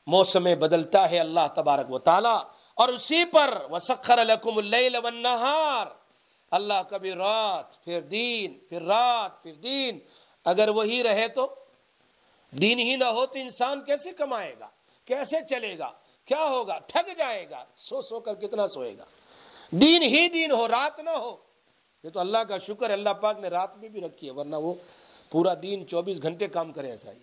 [0.07, 2.37] موسم بدلتا ہے اللہ تبارک و تعالی،
[2.75, 5.87] اور اسی پر وسخر لکم اللیل والنہار۔
[6.53, 9.99] اللہ کبھی رات، پھر دین، پھر رات، پھر دین۔
[10.45, 11.47] اگر وہی رہے تو
[12.53, 14.69] دین ہی نہ ہو تو انسان کیسے کمائے گا؟
[15.05, 15.91] کیسے چلے گا؟
[16.29, 19.05] کیا ہوگا؟ ٹھگ جائے گا۔ سو سو کر کتنا سوئے گا؟
[19.71, 21.37] دین ہی دین ہو، رات نہ ہو۔
[22.05, 24.75] یہ تو اللہ کا شکر اللہ پاک نے رات میں بھی رکھی ہے، ورنہ وہ
[25.31, 27.19] پورا دین چوبیس گھنٹے کام کرے ایسا ہی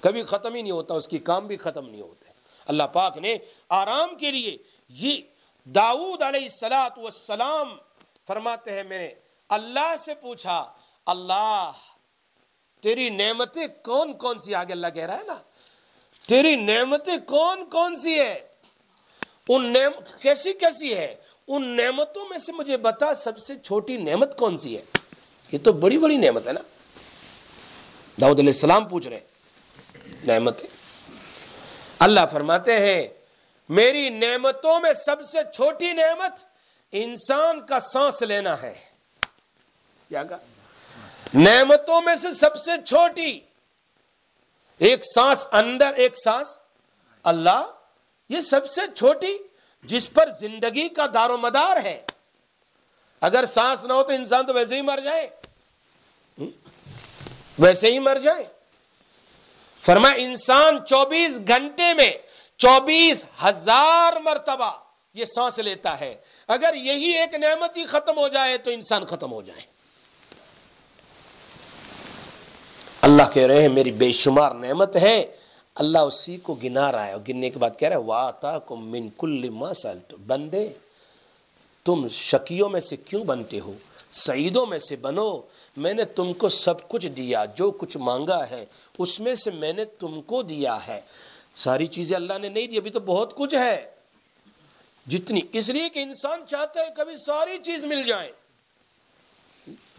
[0.00, 2.30] کبھی ختم ہی نہیں ہوتا، اس کی کام بھی ختم نہیں ہوتے۔
[2.66, 3.36] اللہ پاک نے
[3.68, 4.56] آرام کے لیے
[4.88, 5.20] یہ
[5.66, 7.76] داؤد علیہ السلاۃ والسلام
[8.26, 9.08] فرماتے ہیں، میں نے
[9.48, 10.72] اللہ سے پوچھا،
[11.06, 11.70] اللہ،
[12.82, 15.36] تیری نعمتیں کون کون سی؟ آگے اللہ کہہ رہا ہے نا،
[16.28, 18.48] تیری نعمتیں کون کون سی ہے
[19.48, 21.14] ان نعم، کیسی کیسی ہے
[21.48, 24.82] ان نعمتوں میں سے مجھے بتا سب سے چھوٹی نعمت کون سی ہے؟
[25.52, 26.60] یہ تو بڑی بڑی نعمت ہے نا۔
[28.20, 29.20] داؤد علیہ السلام پوچھ رہے
[30.26, 30.62] نعمت
[31.98, 33.08] اللہ فرماتے ہیں،
[33.68, 36.32] میری نعمتوں میں سب سے چھوٹی نعمت
[36.92, 38.84] انسان کا سانس لینا ہے۔
[40.08, 40.36] کیا کہا؟
[41.34, 43.40] نعمتوں میں سے سب سے چھوٹی،
[44.78, 46.48] ایک سانس اندر، ایک سانس
[47.22, 47.70] اللہ۔
[48.28, 49.38] یہ سب سے چھوٹی
[49.82, 52.02] جس پر زندگی کا دار و مدار ہے۔
[53.20, 55.30] اگر سانس نہ ہو تو انسان تو ویسے ہی مر جائے۔
[57.58, 58.44] ویسے ہی مر جائے۔
[59.86, 62.12] فرما انسان چوبیس گھنٹے میں
[62.58, 64.72] چوبیس ہزار مرتبہ
[65.14, 66.14] یہ سانس لیتا ہے۔
[66.48, 69.60] اگر یہی ایک نعمت ہی ختم ہو جائے تو انسان ختم ہو جائے۔
[73.02, 75.36] اللہ کہہ رہے ہیں، میری بے شمار نعمت ہے۔
[75.74, 78.76] اللہ اسی کو گنا رہا ہے۔ اور گننے کے بعد کہہ رہے ہیں واتا کو
[78.76, 80.68] من کل مسل بندے،
[81.84, 83.72] تم شکیوں میں سے کیوں بنتے ہو؟
[84.12, 85.40] سعیدوں میں سے بنو۔
[85.78, 88.66] میں نے تم کو سب کچھ دیا، جو کچھ مانگا ہے،
[88.98, 91.00] اس میں سے میں نے تم کو دیا ہے۔
[91.54, 93.90] ساری چیزیں اللہ نے نہیں دی، ابھی تو بہت کچھ ہے۔
[95.06, 98.32] جتنی، اس لیے کہ انسان چاہتا ہے کبھی ساری چیز مل جائے۔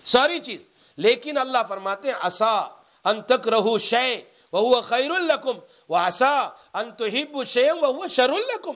[0.05, 2.57] ساری چیز۔ لیکن اللہ فرماتے ہیں اصا
[3.03, 5.57] انتک رہو شے وہ خیر القم
[5.89, 6.39] وہ آسا
[6.73, 8.71] انتہب شے وہ شر القم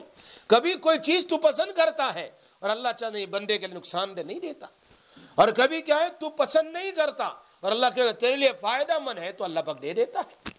[0.46, 4.20] کبھی کوئی چیز تو پسند کرتا ہے اور اللہ چاہتے بندے کے لیے نقصان دہ
[4.20, 4.66] نہیں دیتا۔
[5.34, 7.24] اور کبھی کیا ہے، تو پسند نہیں کرتا۔
[7.60, 10.52] اور اللہ کہ تیرے لیے فائدہ مند ہے، تو اللہ پاک دے دیتا ہے۔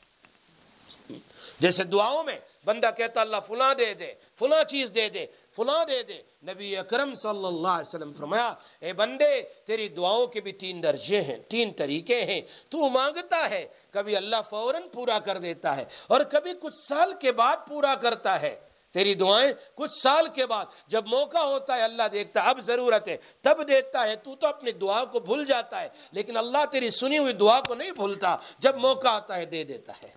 [1.59, 6.03] جیسے دعاؤں میں بندہ کہتا اللہ فلاں دے دے، فلاں چیز دے دے، فلاں دے
[6.03, 10.83] دے۔ نبی اکرم صلی اللہ علیہ وسلم فرمایا، اے بندے، تیری دعاؤں کے بھی تین
[10.83, 15.85] درجے ہیں، تین طریقے ہیں۔ تو مانگتا ہے، کبھی اللہ فوراً پورا کر دیتا ہے،
[16.07, 18.55] اور کبھی کچھ سال کے بعد پورا کرتا ہے۔
[18.95, 23.07] تیری دعائیں کچھ سال کے بعد جب موقع ہوتا ہے، اللہ دیکھتا ہے، اب ضرورت
[23.07, 26.89] ہے تب دیتا ہے، تو تو اپنی دعا کو بھول جاتا ہے، لیکن اللہ تیری
[26.89, 30.09] سنی ہوئی دعا کو نہیں بھولتا، جب موقع آتا ہے دے دیتا ہے۔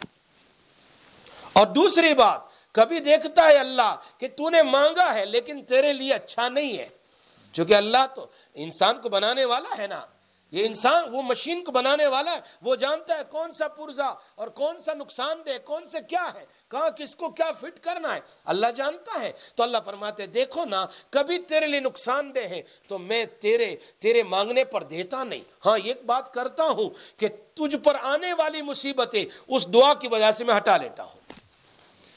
[1.53, 2.41] اور دوسری بات،
[2.73, 6.89] کبھی دیکھتا ہے اللہ کہ تو نے مانگا ہے، لیکن تیرے لیے اچھا نہیں ہے۔
[7.53, 10.07] چونکہ اللہ تو انسان کو بنانے والا ہے نا۔
[10.51, 14.49] یہ انسان وہ مشین کو بنانے والا ہے، وہ جانتا ہے کون سا پرزا اور
[14.49, 18.21] کون سا نقصان دہ کون سے کیا ہے، کہاں کس کو کیا فٹ کرنا ہے۔
[18.45, 22.99] اللہ جانتا ہے۔ تو اللہ فرماتے دیکھو نا، کبھی تیرے لیے نقصان دہ ہے تو
[22.99, 27.97] میں تیرے تیرے مانگنے پر دیتا نہیں۔ ہاں ایک بات کرتا ہوں کہ تجھ پر
[28.03, 31.33] آنے والی مصیبتیں اس دعا کی وجہ سے میں ہٹا لیتا ہوں۔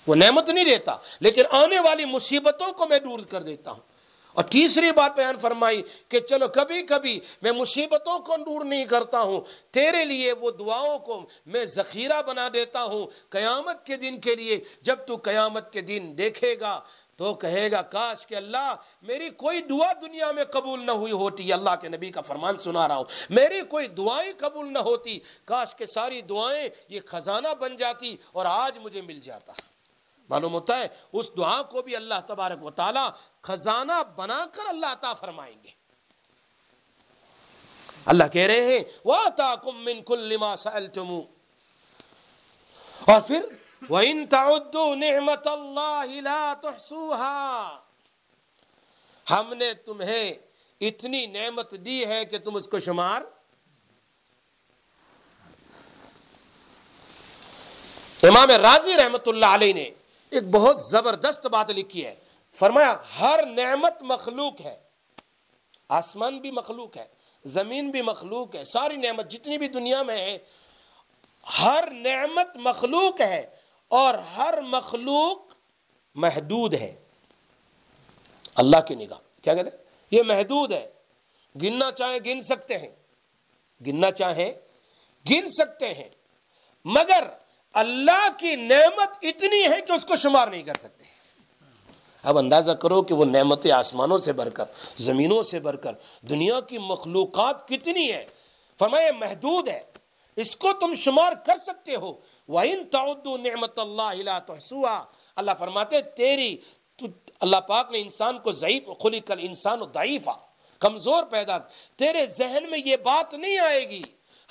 [0.08, 3.91] وہ نعمت نہیں دیتا، لیکن آنے والی مصیبتوں کو میں دور کر دیتا ہوں۔
[4.34, 9.22] اور تیسری بات بیان فرمائی کہ چلو کبھی کبھی میں مصیبتوں کو دور نہیں کرتا
[9.22, 9.42] ہوں،
[9.72, 14.60] تیرے لیے وہ دعاؤں کو میں ذخیرہ بنا دیتا ہوں قیامت کے دن کے لیے۔
[14.82, 16.80] جب تو قیامت کے دن دیکھے گا
[17.16, 21.54] تو کہے گا، کاش کہ اللہ میری کوئی دعا دنیا میں قبول نہ ہوئی ہوتی۔
[21.54, 25.76] اللہ کے نبی کا فرمان سنا رہا ہوں، میری کوئی دعائیں قبول نہ ہوتی۔ کاش
[25.76, 29.54] کہ ساری دعائیں یہ خزانہ بن جاتی اور آج مجھے مل جاتا۔
[30.32, 33.06] معلوم ہوتا ہے، اس دعا کو بھی اللہ تبارک و تعالی
[33.42, 35.70] خزانہ بنا کر اللہ عطا فرمائیں گے۔
[38.06, 41.22] اللہ کہہ رہے ہیں، وَآتَاكُم مِّن كُلِّ مَا سَأَلْتُمُ
[43.06, 43.42] اور پھر،
[43.90, 47.80] وَإِن تَعُدُّوا نِعْمَةَ اللَّهِ لَا تُحْسُوهَا
[49.30, 50.34] ہم نے تمہیں
[50.82, 53.22] اتنی نعمت دی ہے کہ تم اس کو شمار۔
[58.24, 59.90] امام راضی رحمت اللہ علیہ نے
[60.32, 62.16] ایک بہت زبردست بات لکھی ہے۔
[62.56, 64.80] فرمایا، ہر نعمت مخلوق ہے۔
[65.90, 67.06] آسمان بھی مخلوق ہے،
[67.46, 70.38] زمین بھی مخلوق ہے، ساری نعمت جتنی بھی دنیا میں ہے،
[71.60, 73.50] ہر نعمت مخلوق ہے
[73.88, 75.38] اور ہر مخلوق
[76.16, 76.96] محدود ہے۔
[78.56, 80.92] اللہ کی نگاہ، کیا کہتے ہیں؟ یہ محدود ہے۔
[81.62, 82.96] گننا چاہیں گن سکتے ہیں۔
[83.88, 84.54] گننا چاہیں
[85.32, 86.10] گن سکتے ہیں۔
[86.86, 87.24] مگر
[87.74, 91.04] اللہ کی نعمت اتنی ہے کہ اس کو شمار نہیں کر سکتے۔
[92.24, 94.66] اب اندازہ کرو کہ وہ نعمت آسمانوں سے بھر کر،
[94.98, 98.26] زمینوں سے بھر کر، دنیا کی مخلوقات کتنی ہے
[98.80, 99.82] فرمایا محدود ہے۔
[100.36, 102.14] اس کو تم شمار کر سکتے ہو۔
[102.48, 105.06] وَإِن تَعُدُّ نِعْمَتَ اللَّهِ لَا تُحْسُوهَا
[105.36, 106.58] اللہ فرماتے تیری
[107.40, 110.30] اللہ پاک نے انسان کو ضعیف، خلق الانسان ضعیفہ،
[110.80, 111.58] کمزور پیدا
[111.96, 114.02] تیرے ذہن میں یہ بات نہیں آئے گی۔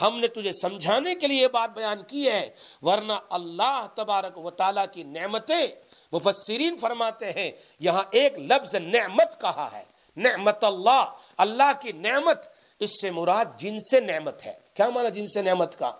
[0.01, 2.51] ہم نے تجھے سمجھانے کے لیے یہ بات بیان کی ہے،
[2.83, 5.67] ورنہ اللہ تبارک و تعالیٰ کی نعمتیں
[6.13, 9.85] مفسرین فرماتے ہیں، یہاں ایک لفظ نعمت کہا ہے۔
[10.17, 12.47] نعمت اللہ اللہ کی نعمت،
[12.79, 15.93] اس سے مراد جن سے نعمت ہے۔ کیا مانا جن سے نعمت کا؟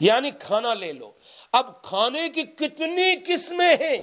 [0.00, 1.10] یعنی کھانا لے لو۔
[1.52, 3.96] اب کھانے کی کتنی قسمیں ہیں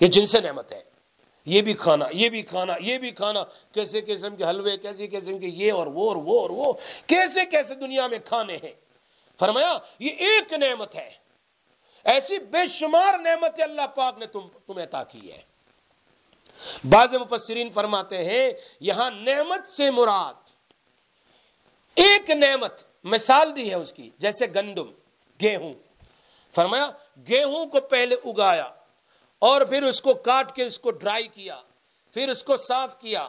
[0.00, 0.97] یہ جن سے نعمت ہے۔
[1.48, 5.38] یہ بھی کھانا، یہ بھی کھانا، یہ بھی کھانا، کیسے قسم کے حلوے، کیسے قسم
[5.38, 6.72] کے یہ اور وہ اور وہ اور وہ،
[7.06, 8.72] کیسے کیسے دنیا میں کھانے ہیں؟
[9.38, 11.10] فرمایا، یہ ایک نعمت ہے۔
[12.04, 15.42] ایسی بے شمار نعمت اللہ پاک نے تم، تمہیں عطا کی ہے
[16.88, 20.34] بعض مفسرین فرماتے ہیں، یہاں نعمت سے مراد
[21.94, 22.72] ایک نعمت،
[23.04, 24.90] مثال دی ہے اس کی، جیسے گندم،
[25.42, 25.72] گیہوں۔
[26.54, 26.90] فرمایا،
[27.28, 28.68] گیہوں کو پہلے اگایا۔
[29.38, 31.60] اور پھر اس کو کاٹ کے اس کو ڈرائی کیا،
[32.14, 33.28] پھر اس کو صاف کیا،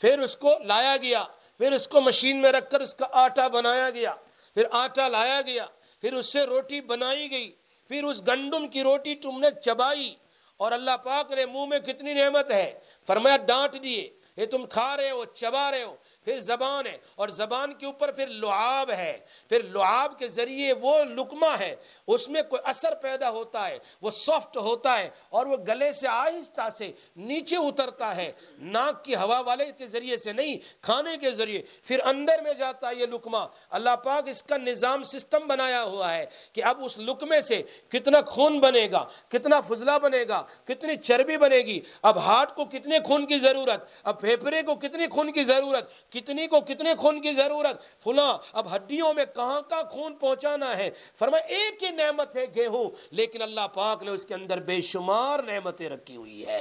[0.00, 1.24] پھر اس کو لایا گیا،
[1.58, 4.14] پھر اس کو مشین میں رکھ کر اس کا آٹا بنایا گیا،
[4.54, 5.66] پھر آٹا لایا گیا،
[6.00, 7.50] پھر اس سے روٹی بنائی گئی،
[7.88, 10.14] پھر اس گندم کی روٹی تم نے چبائی۔
[10.56, 14.96] اور اللہ پاک نے منہ میں کتنی نعمت ہے، فرمایا ڈانٹ دیے، یہ تم کھا
[14.96, 19.16] رہے ہو، چبا رہے ہو پھر زبان ہے اور زبان کے اوپر پھر لعاب ہے
[19.48, 21.74] پھر لعاب کے ذریعے وہ لکمہ ہے
[22.06, 26.08] اس میں کوئی اثر پیدا ہوتا ہے وہ سافٹ ہوتا ہے اور وہ گلے سے
[26.08, 31.30] آہستہ سے نیچے اترتا ہے ناک کی ہوا والے کے ذریعے سے نہیں، کھانے کے
[31.30, 35.82] ذریعے۔ پھر اندر میں جاتا ہے یہ لکمہ اللہ پاک اس کا نظام سسٹم بنایا
[35.82, 40.42] ہوا ہے کہ اب اس لکمے سے کتنا خون بنے گا، کتنا فضلہ بنے گا،
[40.64, 45.06] کتنی چربی بنے گی۔ اب ہارٹ کو کتنے خون کی ضرورت، اب پھیپھڑے کو کتنی
[45.06, 49.82] خون کی ضرورت کتنی کو کتنے خون کی ضرورت؟ فلاں، اب ہڈیوں میں کہاں کا
[49.82, 54.34] خون پہنچانا ہے؟ فرمایا، ایک ہی نعمت ہے گیہوں، لیکن اللہ پاک نے اس کے
[54.34, 56.60] اندر بے شمار نعمتیں رکھی ہوئی ہے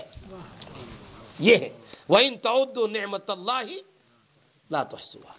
[1.39, 1.69] یہ ہے،
[2.09, 3.79] وَإِن تَعُدُّ نِعْمَتَ اللَّهِ
[4.71, 5.33] لَا تُحْسُوَا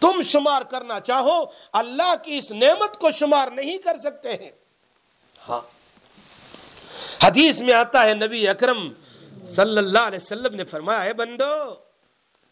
[0.00, 4.50] تم شمار کرنا چاہو، اللہ کی اس نعمت کو شمار نہیں کر سکتے ہیں۔
[5.48, 5.60] ہاں۔
[7.22, 8.92] حدیث میں آتا ہے، نبی اکرم
[9.46, 11.83] صلی اللہ علیہ وسلم نے فرمایا ہے بندو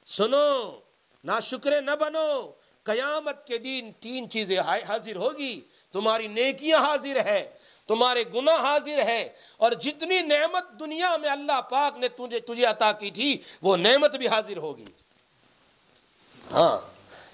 [0.07, 0.81] سنو
[1.25, 5.61] نہ شکرے نہ بنو، قیامت کے دن تین چیزیں حاضر ہوگی۔
[5.93, 7.55] تمہاری نیکیاں حاضر ہے
[7.87, 12.93] تمہارے گناہ حاضر ہے اور جتنی نعمت دنیا میں اللہ پاک نے تجھے تجھے عطا
[12.93, 14.85] کی تھی، وہ نعمت بھی حاضر ہوگی۔
[16.53, 16.79] ہاں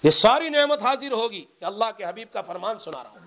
[0.02, 3.26] یہ ساری نعمت حاضر ہوگی کہ اللہ کے حبیب کا فرمان سنا رہا ہوں۔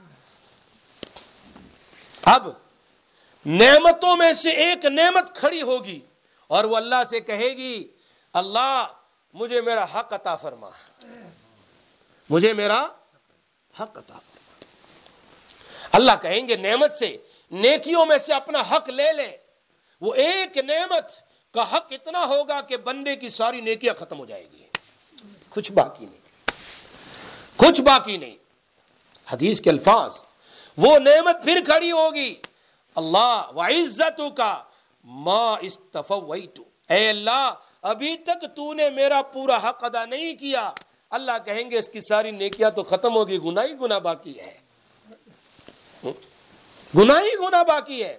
[2.24, 2.48] اب،
[3.46, 6.00] نعمتوں میں سے ایک نعمت کھڑی ہوگی
[6.48, 7.88] اور وہ اللہ سے کہے گی،
[8.34, 8.88] اللہ
[9.34, 10.70] مجھے میرا حق عطا فرما۔
[12.30, 12.86] مجھے میرا
[13.80, 14.64] حق عطا فرما۔
[15.92, 17.18] اللہ کہیں گے، نعمت سے
[17.52, 19.38] نیکیوں میں سے اپنا حق لے لے۔
[20.02, 21.12] وہ ایک نعمت
[21.54, 24.64] کا حق اتنا ہوگا کہ بندے کی ساری نیکیاں ختم ہو جائے گی۔
[25.50, 26.20] کچھ باقی نہیں۔
[27.56, 28.36] کچھ باقی نہیں۔
[29.34, 30.24] حدیث کے الفاظ،
[30.78, 32.42] وہ نعمت پھر کھڑی ہوگی۔
[32.96, 34.64] اللہ وعزتوں کا
[35.04, 40.72] ما استفویتو۔ اے اللہ ابھی تک تو نے میرا پورا حق ادا نہیں کیا۔
[41.10, 44.58] اللہ کہیں گے اس کی ساری نیکیاں تو ختم ہوگی گناہ ہی گناہ باقی ہے۔
[46.98, 48.18] گناہ ہی گناہ باقی ہے۔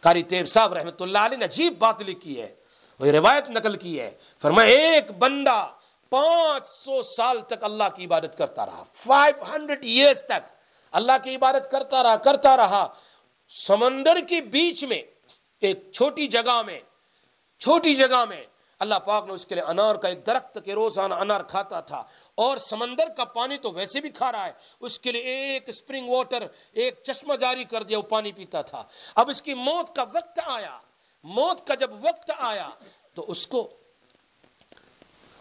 [0.00, 2.54] قاری تیب صاحب رحمت اللہ علیہ نے عجیب بات لکھی ہے
[3.00, 4.10] وہ روایت نقل کی ہے۔
[4.42, 5.70] فرمایا، ایک بندہ
[6.10, 10.44] پانچ سو سال تک اللہ کی عبادت کرتا رہا فائیو ہنڈریڈ ایئرس تک
[10.92, 12.86] اللہ کی عبادت کرتا رہا کرتا رہا۔
[13.48, 15.02] سمندر کے بیچ میں،
[15.60, 16.80] ایک چھوٹی جگہ میں
[17.64, 18.42] چھوٹی جگہ میں
[18.78, 22.04] اللہ پاک نے اس کے لیے انار کا ایک درخت کے روزانہ انار کھاتا تھا
[22.34, 26.08] اور سمندر کا پانی تو ویسے بھی کھا رہا ہے۔ اس کے لیے ایک سپرنگ
[26.08, 28.82] واٹر ایک چشمہ جاری کر دیا، وہ پانی پیتا تھا۔
[29.14, 30.78] اب اس کی موت کا وقت آیا۔
[31.24, 32.70] موت کا جب وقت آیا
[33.14, 33.70] تو اس کو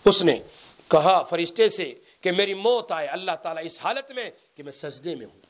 [0.06, 0.40] اس نے
[0.88, 5.16] کہا فرشتے سے کہ میری موت آئے۔ اللہ تعالیٰ اس حالت میں کہ میں سجدے
[5.16, 5.43] میں ہوں۔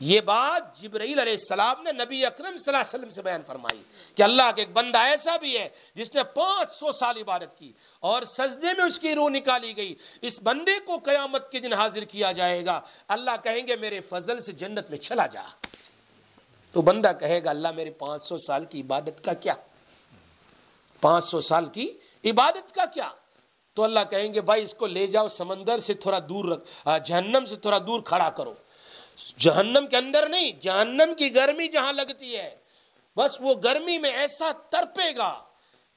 [0.00, 3.82] یہ بات جبرائیل علیہ السلام نے نبی اکرم صلی اللہ علیہ وسلم سے بیان فرمائی
[4.14, 7.72] کہ اللہ کے ایک بندہ ایسا بھی ہے جس نے پانچ سو سال عبادت کی
[8.00, 12.02] اور سجدے میں اس کی روح نکالی گئی۔ اس بندے کو قیامت کے دن حاضر
[12.02, 15.42] کیا جائے گا۔ اللہ کہیں گے میرے فضل سے جنت میں چلا جا۔
[16.72, 19.54] تو بندہ کہے گا، اللہ میرے پانچ سو سال کی عبادت کا کیا؟
[21.00, 23.10] پانچ سو سال کی عبادت کا کیا؟
[23.74, 27.44] تو اللہ کہیں گے، بھائی اس کو لے جاؤ، سمندر سے تھوڑا دور رکھ، جہنم
[27.44, 28.54] سے تھوڑا دور کھڑا کرو۔
[29.38, 32.56] جہنم کے اندر نہیں، جہنم کی گرمی جہاں لگتی ہے،
[33.16, 35.32] بس وہ گرمی میں ایسا ترپے گا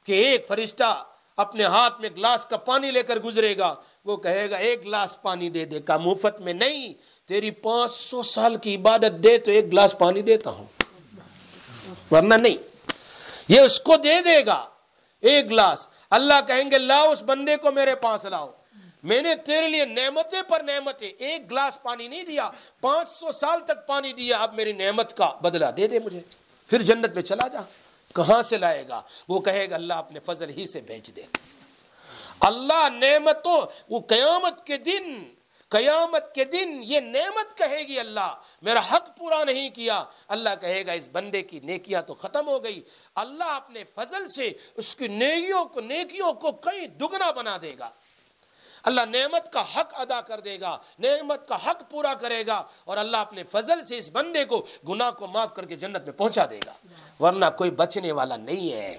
[0.03, 1.03] کہ ایک فرشتہ
[1.38, 3.73] اپنے ہاتھ میں گلاس کا پانی لے کر گزرے گا۔
[4.05, 6.93] وہ کہے گا، ایک گلاس پانی دے دے کا مفت میں نہیں،
[7.27, 10.65] تیری پانچ سو سال کی عبادت دے تو ایک گلاس پانی دیتا ہوں۔
[12.12, 12.58] ورنہ نہیں،
[13.47, 14.65] یہ اس کو دے دے گا،
[15.19, 18.49] ایک گلاس۔ اللہ کہیں گے، لاؤ اس بندے کو میرے پاس لاؤ۔
[19.04, 22.50] میں نے تیرے لیے نعمتیں پر نعمتیں، ایک گلاس پانی نہیں دیا،
[22.82, 26.22] پانچ سو سال تک پانی دیا، اب میری نعمت کا بدلہ دے دے مجھے۔
[26.70, 27.62] پھر جنت میں چلا جا۔
[28.16, 31.22] کہاں سے لائے گا؟ وہ کہے گا، اللہ اپنے فضل ہی سے بھیج دے۔
[32.40, 35.24] اللہ نعمتوں، وہ قیامت کے دن،
[35.70, 40.86] قیامت کے دن یہ نعمت کہے گی اللہ، میرا حق پورا نہیں کیا۔ اللہ کہے
[40.86, 42.84] گا، اس بندے کی نیکیاں تو ختم ہو گئی۔
[43.16, 47.89] اللہ اپنے فضل سے اس کی نیکیوں کو نیکیوں کو کئی دگنا بنا دے گا۔
[48.84, 52.97] اللہ نعمت کا حق ادا کر دے گا، نعمت کا حق پورا کرے گا اور
[52.97, 56.45] اللہ اپنے فضل سے اس بندے کو گناہ کو معاف کر کے جنت میں پہنچا
[56.49, 56.73] دے گا۔
[57.19, 58.97] ورنہ کوئی بچنے والا نہیں ہے۔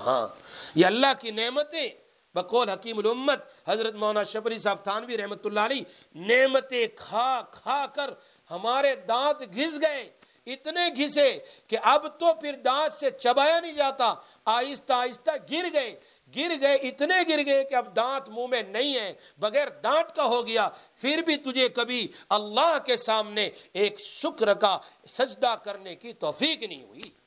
[0.00, 0.28] ہاں
[0.74, 1.88] یہ اللہ کی نعمتیں۔
[2.34, 5.82] بقول حکیم الامت حضرت مولانا شبری صاحب تھانوی رحمت اللہ علیہ،
[6.14, 8.10] نعمتیں کھا کھا کر
[8.50, 10.10] ہمارے دانت گھس گئے۔
[10.46, 16.00] اتنے گھسے کہ اب تو پھر دانت سے چبایا نہیں جاتا، آہستہ آہستہ گر گئے۔
[16.36, 20.24] گر گئے، اتنے گر گئے کہ اب دانت منہ میں نہیں ہے، بغیر دانت کا
[20.24, 20.68] ہو گیا۔
[21.00, 26.82] پھر بھی تجھے کبھی اللہ کے سامنے ایک شکر کا سجدہ کرنے کی توفیق نہیں
[26.82, 27.25] ہوئی۔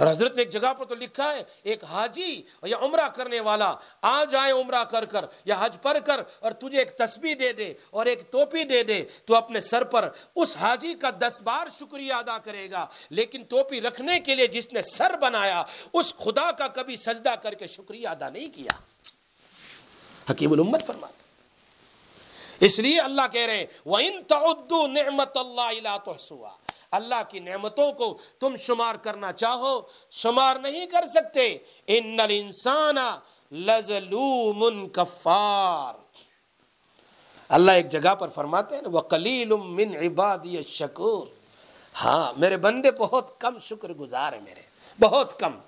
[0.00, 3.74] اور حضرت نے ایک جگہ پر تو لکھا ہے، ایک حاجی یا عمرہ کرنے والا،
[4.02, 7.74] آ جائے عمرہ کر کر یا حج پر کر اور تجھے ایک تسبیح دے دے
[7.90, 12.12] اور ایک ٹوپی دے دے، تو اپنے سر پر اس حاجی کا دس بار شکریہ
[12.12, 16.68] ادا کرے گا۔ لیکن ٹوپی رکھنے کے لیے جس نے سر بنایا، اس خدا کا
[16.68, 18.72] کبھی سجدہ کر کے شکریہ ادا نہیں کیا۔
[20.30, 21.29] حکیم الامت فرماتا
[22.60, 26.56] اس لیے اللہ کہہ رہے ہیں، وَإِن تَعُدُّوا نِعْمَةَ اللَّهِ لَا تُحْسُوهَا
[26.90, 29.80] اللہ کی نعمتوں کو تم شمار کرنا چاہو،
[30.10, 32.96] شمار نہیں کر سکتے۔ ان الانسان
[33.52, 35.94] لظلوم کفار
[37.48, 41.26] اللہ ایک جگہ پر فرماتے ہیں وقلیل من عبادی الشکور
[42.04, 44.62] ہاں میرے بندے بہت کم شکر گزار ہیں میرے،
[45.00, 45.58] بہت کم۔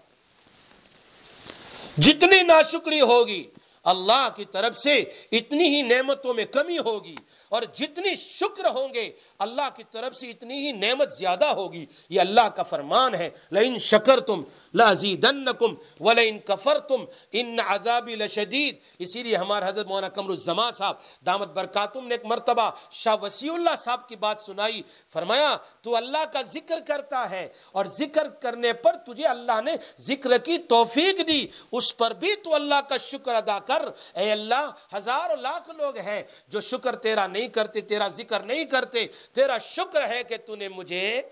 [1.99, 3.51] جتنی ناشکری ہوگی
[3.85, 4.99] اللہ کی طرف سے
[5.33, 7.15] اتنی ہی نعمتوں میں کمی ہوگی
[7.53, 12.21] اور جتنی شکر ہوں گے، اللہ کی طرف سے اتنی ہی نعمت زیادہ ہوگی۔ یہ
[12.21, 14.43] اللہ کا فرمان ہے۔ لئن شکر تم
[14.75, 20.97] لازیدنکم ولئن کفر تم ان عذابی لشدید۔ اسی لیے ہمارے حضرت مولانا کمر الزما صاحب،
[21.27, 24.83] دامت برکاتم نے ایک مرتبہ شاہ وسیع اللہ صاحب کی بات سنائی۔
[25.13, 30.39] فرمایا، تو اللہ کا ذکر کرتا ہے اور ذکر کرنے پر تجھے اللہ نے ذکر
[30.39, 33.83] کی توفیق دی۔ اس پر بھی تو اللہ کا شکر ادا کر۔
[34.15, 38.65] اے اللہ ہزار لاکھ لوگ ہیں جو شکر تیرا نہیں نہیں کرتے، تیرا ذکر نہیں
[38.65, 41.23] کرتے، تیرا شکر ہے کہ تو نے مجھے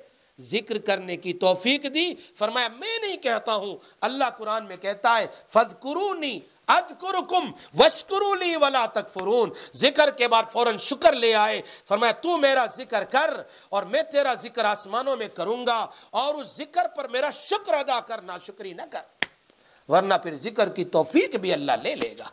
[0.41, 5.27] ذکر کرنے کی توفیق دی۔ فرمایا، میں نہیں کہتا ہوں، اللہ قرآن میں کہتا ہے
[5.53, 12.37] فَذْكُرُونِي اذکرکم وشکرو لی ولا تکفرون۔ ذکر کے بعد فوراً شکر لے آئے۔ فرمایا، تو
[12.37, 13.31] میرا ذکر کر
[13.69, 18.01] اور میں تیرا ذکر آسمانوں میں کروں گا اور اس ذکر پر میرا شکر ادا
[18.01, 19.03] کرنا شکری نہ کر۔
[19.89, 22.29] ورنہ پھر ذکر کی توفیق بھی اللہ لے لے گا۔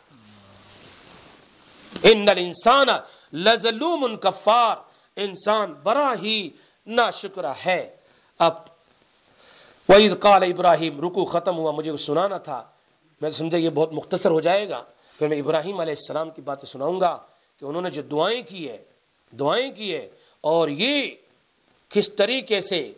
[2.02, 2.86] ان الانسان
[3.32, 4.76] لظلوم کفار
[5.16, 6.50] انسان بڑا ہی
[6.86, 7.96] نا شکرہ ہے۔
[8.38, 8.54] اب
[9.88, 12.64] وعید قال ابراہیم رکو ختم ہوا، مجھے سنانا تھا۔
[13.20, 14.82] میں سمجھا یہ بہت مختصر ہو جائے گا،
[15.18, 17.18] پھر میں ابراہیم علیہ السلام کی باتیں سناؤں گا
[17.56, 18.84] کہ انہوں نے جو دعائیں کی ہے
[19.38, 20.08] دعائیں کی ہے
[20.40, 21.10] اور یہ
[21.88, 22.92] کس طریقے سے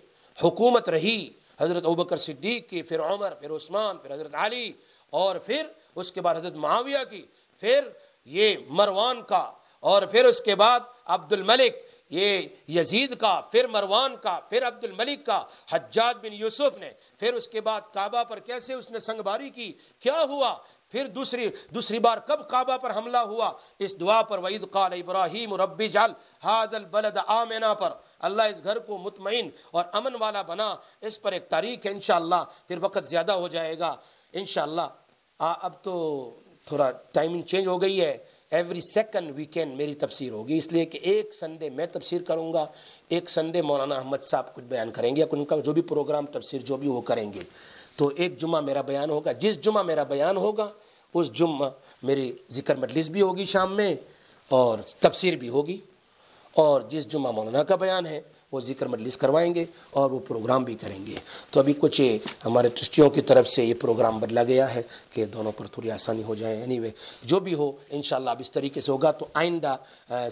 [0.44, 4.72] حکومت رہی، حضرت ابکر صدیق کی، پھر عمر، پھر عثمان، پھر حضرت علی،
[5.10, 7.22] اور پھر اس کے بعد حضرت معاویہ کی،
[7.60, 7.88] پھر
[8.24, 11.76] یہ مروان کا اور پھر اس کے بعد عبد الملک
[12.10, 17.34] یہ یزید کا، پھر مروان کا، پھر عبد الملک کا، حجاج بن یوسف نے، پھر
[17.34, 20.54] اس کے بعد کعبہ پر کیسے اس نے سنگباری کی؟ کیا ہوا؟
[20.88, 25.54] پھر دوسری دوسری بار کب کعبہ پر حملہ ہوا؟ اس دعا پر وعید قال ابراہیم
[25.54, 26.12] ربی جال
[26.44, 31.32] حاد البلد آمنا پر، اللہ اس گھر کو مطمئن اور امن والا بنا، اس پر
[31.32, 33.94] ایک تاریخ ہے انشاءاللہ، پھر وقت زیادہ ہو جائے گا
[34.32, 34.88] انشاءاللہ۔
[35.40, 35.94] اب تو
[36.64, 38.16] تھوڑا ٹائمنگ چینج ہو گئی ہے۔
[38.50, 42.66] ایوری سیکنڈ ویکینڈ میری تفسیر ہوگی۔ اس لیے کہ ایک سنڈے میں تفسیر کروں گا،
[43.08, 46.60] ایک سنڈے مولانا احمد صاحب کچھ بیان کریں گے ان کا جو بھی پروگرام، تفسیر
[46.60, 47.40] جو بھی وہ کریں گے۔
[47.96, 50.70] تو ایک جمعہ میرا بیان ہوگا۔ جس جمعہ میرا بیان ہوگا،
[51.14, 51.70] اس جمعہ
[52.02, 53.94] میری ذکر مجلس بھی ہوگی شام میں
[54.48, 55.78] اور تفسیر بھی ہوگی۔
[56.52, 58.20] اور جس جمعہ مولانا کا بیان ہے
[58.52, 61.14] وہ ذکر مجلس کروائیں گے اور وہ پروگرام بھی کریں گے۔
[61.50, 65.52] تو ابھی کچھ ہمارے ٹرسٹیوں کی طرف سے یہ پروگرام بدلا گیا ہے کہ دونوں
[65.56, 66.90] پر تھوڑی آسانی ہو جائے۔ اینی وے
[67.24, 69.76] جو بھی ہو، انشاءاللہ اب اس طریقے سے ہوگا۔ تو آئندہ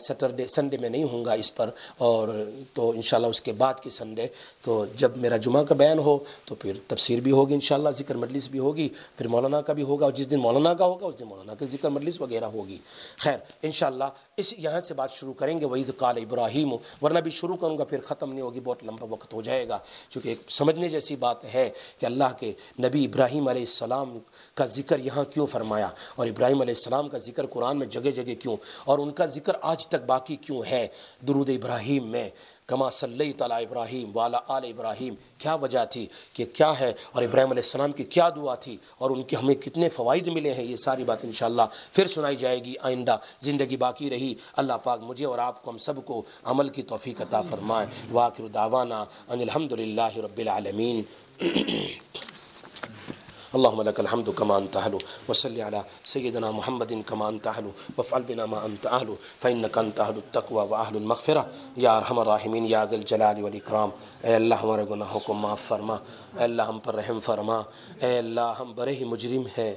[0.01, 3.91] سیٹرڈے سنڈے میں نہیں ہوں گا اس پر۔ اور تو انشاءاللہ اس کے بعد کی
[3.91, 4.27] سنڈے
[4.62, 8.49] تو جب میرا جمعہ کا بیان ہو، تو پھر تفسیر بھی ہوگی انشاءاللہ، ذکر مجلس
[8.49, 11.27] بھی ہوگی۔ پھر مولانا کا بھی ہوگا اور جس دن مولانا کا ہوگا، اس دن
[11.27, 12.79] مولانا کا ذکر مجلس وغیرہ ہوگی۔
[13.19, 14.05] خیر، انشاءاللہ
[14.39, 16.72] اس یہاں سے بات شروع کریں گے وعید قال ابراہیم
[17.03, 19.78] ورنہ بھی شروع کروں گا، پھر ختم نہیں ہوگی، بہت لمبا وقت ہو جائے گا۔
[20.09, 24.18] چونکہ ایک سمجھنے جیسی بات ہے کہ اللہ کے نبی ابراہیم علیہ السلام
[24.55, 28.34] کا ذکر یہاں کیوں فرمایا؟ اور ابراہیم علیہ السلام کا ذکر قرآن میں جگہ جگہ
[28.43, 30.89] کیوں؟ اور ان کا ذکر آج تک باقی کیوں ہے؟
[31.28, 32.30] درود ابراہیم میں
[32.69, 37.51] کما صلی تعالیٰ ابراہیم والا آل ابراہیم، کیا وجہ تھی کہ کیا ہے؟ اور ابراہیم
[37.51, 40.77] علیہ السلام کی کیا دعا تھی؟ اور ان کے ہمیں کتنے فوائد ملے ہیں؟ یہ
[40.77, 41.62] ساری بات انشاءاللہ
[41.93, 45.79] پھر سنائی جائے گی آئندہ۔ زندگی باقی رہی۔ اللہ پاک مجھے اور آپ کو ہم
[45.79, 51.03] سب کو عمل کی توفیق عطا فرمائے۔ واقر دعوانا ان الحمد للہ رب العالمین۔
[53.55, 58.46] اللهم لك الحمد كما أنت أهل، وصل على سيدنا محمد كما أنت أهل، وافعل بنا
[58.46, 61.49] ما أنت أهل، فإنك أنت أهل التقوى وأهل المغفرة.
[61.76, 63.90] يا أرحم الراحمين، يا ذا الجلال والإكرام.
[64.22, 65.94] اے اللہ ہمارے گناہوں کو معاف فرما،
[66.36, 67.62] اے اللہ ہم پر رحم فرما،
[68.01, 69.74] اے اللہ ہم بڑے ہی مجرم ہیں،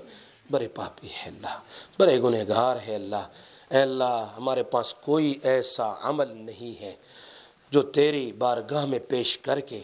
[0.52, 1.56] بڑے پاپی ہے اللہ،
[2.00, 3.24] بڑے گنہگار ہے اللہ،
[3.72, 6.96] اے اللہ ہمارے پاس کوئی ایسا عمل نہیں ہے
[7.72, 9.80] جو تیری بارگاہ میں پیش کر کے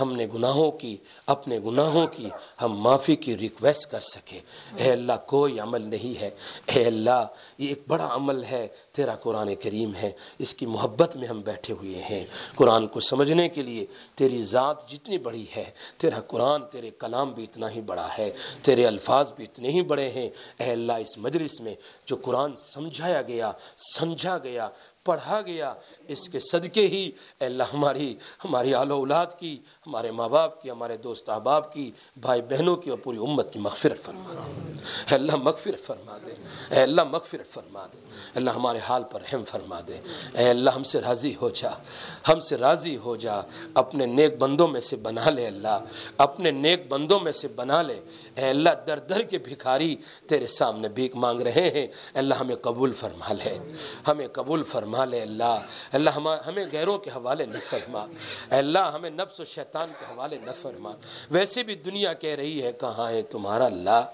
[0.00, 2.30] ہم نے گناہوں کی، اپنے گناہوں کی
[2.62, 4.40] ہم معافی کی ریکویسٹ کر سکے۔
[4.76, 6.30] اے اللہ، کوئی عمل نہیں ہے۔
[6.66, 7.26] اے اللہ،
[7.58, 11.74] یہ ایک بڑا عمل ہے۔ تیرا قرآن کریم ہے۔ اس کی محبت میں ہم بیٹھے
[11.74, 12.24] ہوئے ہیں۔
[12.56, 15.64] قرآن کو سمجھنے کے لیے تیری ذات جتنی بڑی ہے،
[15.96, 18.30] تیرا قرآن، تیرے کلام بھی اتنا ہی بڑا ہے۔
[18.62, 21.74] تیرے الفاظ بھی اتنے ہی بڑے ہیں۔ اے اللہ، اس مجلس میں
[22.06, 23.52] جو قرآن سمجھایا گیا،
[23.94, 24.68] سمجھا گیا
[25.04, 25.74] پڑھا گیا،
[26.08, 30.70] اس کے صدقے ہی، اے اللہ ہماری ہماری آل اولاد کی، ہمارے ماں باپ کی،
[30.70, 34.72] ہمارے دوست احباب کی، بھائی بہنوں کی اور پوری امت کی مغفرت فرما دے۔
[35.08, 36.34] اے اللہ مغفرت فرما دے۔
[36.74, 40.00] اے اللہ مغفرت فرما دے۔ اے اللہ ہمارے حال پر رحم فرما دے۔
[40.34, 41.70] اے اللہ ہم سے راضی ہو جا۔
[42.28, 43.40] ہم سے راضی ہو جا۔
[43.74, 45.78] اپنے نیک بندوں میں سے بنا لے اللہ۔
[46.16, 48.00] اپنے نیک بندوں میں سے بنا لے۔
[48.36, 49.96] اے اللہ در در کے بھکاری
[50.28, 53.58] تیرے سامنے بھیک مانگ رہے ہیں۔ اے اللہ ہمیں قبول فرما لے۔
[54.08, 55.58] ہمیں قبول فرما فرما لے اللہ
[55.92, 56.10] اللہ
[56.46, 58.00] ہمیں غیروں کے حوالے نہ فرما۔
[58.52, 60.90] اے اللہ، ہمیں نفس و شیطان کے حوالے نہ فرما۔
[61.30, 64.04] ویسے بھی دنیا کہہ رہی ہے، کہاں ہے تمہارا اللہ؟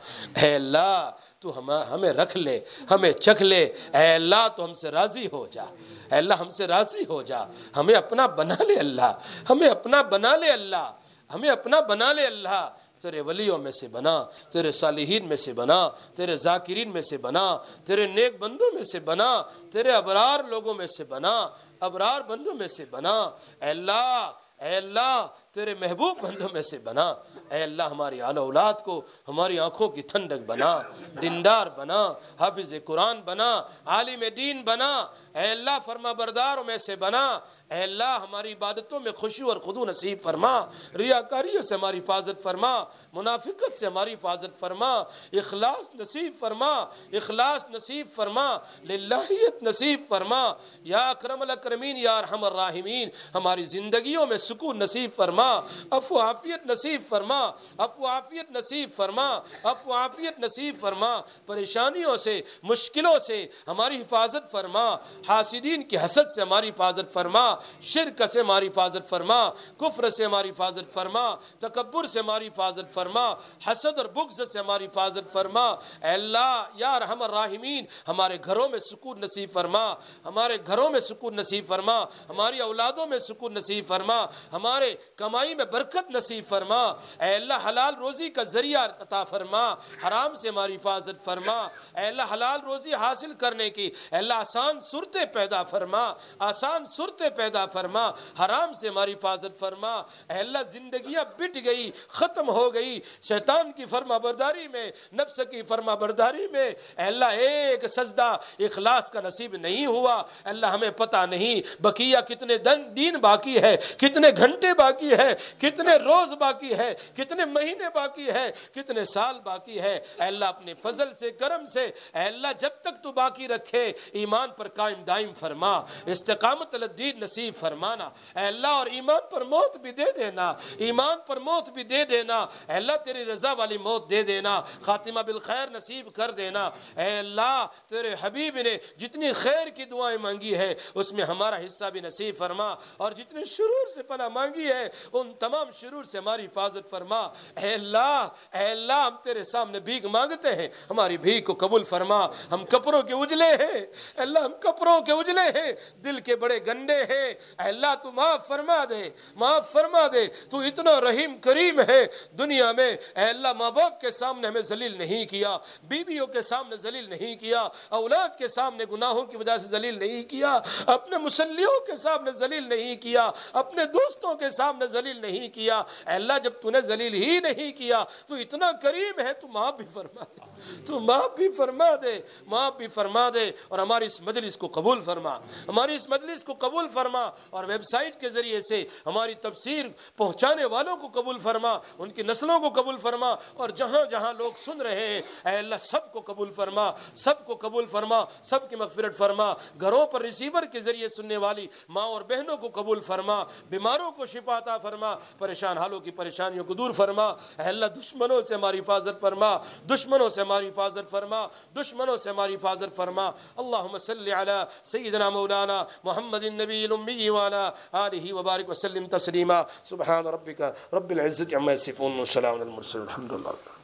[0.42, 1.10] اے اللہ،
[1.40, 2.60] تو ہم ہمیں رکھ لے،
[2.90, 3.64] ہمیں چکھ لے۔
[3.94, 7.44] اے اللہ، تو ہم سے راضی ہو جا۔ اے اللہ، ہم سے راضی ہو جا۔
[7.76, 9.12] ہمیں اپنا بنا لے اللہ۔
[9.50, 10.92] ہمیں اپنا بنا لے اللہ۔
[11.34, 12.68] ہمیں اپنا بنا لے اللہ۔
[13.06, 17.58] تیرے ولیوں میں سے بنا، تیرے صالحین میں سے بنا، تیرے ذاکرین میں سے بنا،
[17.84, 19.42] تیرے نیک بندوں میں سے بنا،
[19.72, 21.48] تیرے ابرار لوگوں میں سے بنا،
[21.80, 23.20] ابرار بندوں میں سے بنا۔
[23.62, 27.08] اے اللہ اے اللہ، تیرے محبوب بندوں میں سے بنا۔
[27.50, 30.82] اے اللہ، ہماری آل اولاد کو ہماری آنکھوں کی ٹھنڈک بنا
[31.22, 34.96] دندار بنا، حافظ قرآن بنا، عالم دین بنا۔
[35.34, 37.38] اے اللہ، فرما برداروں میں سے بنا۔
[37.70, 40.66] اے اللہ، ہماری عبادتوں میں خوشی اور خدو نصیب فرما،
[40.98, 44.92] ریاکاریوں سے ہماری حفاظت فرما، منافقت سے ہماری حفاظت فرما،
[45.32, 46.72] اخلاص نصیب فرما،
[47.12, 50.52] اخلاص نصیب فرما، للہیت نصیب فرما،
[50.82, 55.60] یا اکرم الاکرمین، یا ارحم الراحمین، ہماری زندگیوں میں سکون نصیب فرما
[55.90, 63.18] افو عافیت نصیب فرما افو عافیت نصیب فرما افو عافیت نصیب فرما، پریشانیوں سے، مشکلوں
[63.18, 64.86] سے ہماری حفاظت فرما،
[65.28, 70.50] حاسدین کی حسد سے ہماری حفاظت فرما شرک سے ہماری حفاظت فرما، کفر سے ہماری
[70.50, 73.32] حفاظت فرما، تکبر سے ہماری حفاظت فرما،
[73.66, 78.78] حسد اور بغض سے ہماری حفاظت فرما۔ اے اللہ، یا رحم الراحمین، ہمارے گھروں میں
[78.78, 79.94] سکون نصیب فرما،
[80.24, 85.64] ہمارے گھروں میں سکون نصیب فرما، ہماری اولادوں میں سکون نصیب فرما، ہمارے کمائی میں
[85.64, 86.82] برکت نصیب فرما۔
[87.20, 91.56] اے اللہ، حلال روزی کا ذریعہ عطا فرما، حرام سے ہماری حفاظت فرما۔
[91.96, 97.30] اے اللہ، حلال روزی حاصل کرنے کی، اے اللہ، آسان صورتیں پیدا فرما، آسان صورتیں
[97.30, 98.10] پیدا پیدا فرما،
[98.44, 99.94] حرام سے ہماری حفاظت فرما۔
[100.30, 105.62] اے اللہ زندگیاں بٹ گئی، ختم ہو گئی۔ شیطان کی فرما برداری میں، نفس کی
[105.62, 110.90] فرما برداری میں۔ اے اللہ ایک سجدہ، اخلاص کا نصیب نہیں ہوا۔ اے اللہ ہمیں
[110.90, 116.74] پتہ نہیں، بقیہ کتنے دن دین باقی ہے، کتنے گھنٹے باقی ہے، کتنے روز باقی
[116.74, 121.66] ہے، کتنے مہینے باقی ہے، کتنے سال باقی ہے۔ اے اللہ اپنے فضل سے، کرم
[121.66, 125.76] سے اے اللہ جب تک تو باقی رکھے، ایمان پر قائم دائم فرما۔
[126.06, 128.04] استقامت الدین نصیب نصیب فرمانا۔
[128.36, 132.38] اے اللہ، اور ایمان پر موت بھی دے دینا۔ ایمان پر موت بھی دے دینا۔
[132.38, 137.66] اے اللہ، تیری رضا والی موت دے دینا۔ خاتمہ بالخیر نصیب کر دینا۔ اے اللہ،
[137.88, 142.38] تیرے حبیب نے جتنی خیر کی دعائیں مانگی ہے اس میں ہمارا حصہ بھی نصیب
[142.38, 147.20] فرما۔ اور جتنے شرور سے پناہ مانگی ہے، ان تمام شرور سے ہماری حفاظت فرما۔
[147.62, 152.26] اے اللہ اے اللہ، ہم تیرے سامنے بھیگ مانگتے ہیں۔ ہماری بھیگ کو قبول فرما۔
[152.50, 155.72] ہم کپڑوں کے اجلے ہیں۔ اللہ، ہم کپڑوں کے اجلے ہیں۔
[156.04, 160.58] دل کے بڑے گنڈے ہیں۔ اے اللہ تو معاف فرما دے، معاف فرما دے۔ تو
[160.58, 162.06] اتنا رحیم کریم ہے
[162.38, 166.76] دنیا میں۔ اے اللہ ماں باپ کے سامنے ہمیں ذلیل نہیں کیا، بیویوں کے سامنے
[166.76, 171.86] ذلیل نہیں کیا، اولاد کے سامنے گناہوں کی وجہ سے ذلیل نہیں کیا، اپنے مسلیوں
[171.86, 176.52] کے سامنے ذلیل نہیں کیا، اپنے دوستوں کے سامنے ذلیل نہیں کیا۔ اے اللہ جب
[176.62, 180.40] تو نے ذلیل ہی نہیں کیا، تو اتنا کریم ہے، تو معاف بھی فرما دے۔
[180.86, 185.00] تو معاف بھی فرما دے، معاف بھی فرما دے۔ اور ہماری اس مجلس کو قبول
[185.04, 187.15] فرما۔ ہماری اس مجلس کو قبول فرما۔
[187.50, 189.86] اور ویب سائٹ کے ذریعے سے ہماری تفسیر
[190.16, 194.52] پہنچانے والوں کو قبول فرما، ان کی نسلوں کو قبول فرما اور جہاں جہاں لوگ
[194.64, 198.76] سن رہے ہیں، اے اللہ سب کو قبول فرما، سب کو قبول فرما، سب کی
[198.76, 203.42] مغفرت فرما، گھروں پر ریسیور کے ذریعے سننے والی ماں اور بہنوں کو قبول فرما،
[203.68, 208.40] بیماروں کو شفا عطا فرما، پریشان حالوں کی پریشانیوں کو دور فرما، اے اللہ دشمنوں
[208.42, 209.56] سے ہماری حفاظت فرما،
[209.90, 211.46] دشمنوں سے ہماری حفاظت فرما،
[211.76, 218.34] دشمنوں سے ہماری حفاظت فرما۔ اللہم صلی علی سیدنا مولانا محمد النبی أمه وعلى آله
[218.34, 219.66] وبارك وسلم تسليما.
[219.84, 223.04] سبحان ربك رب العزة عما يصفون وسلام على المرسلين.
[223.04, 223.75] الحمد لله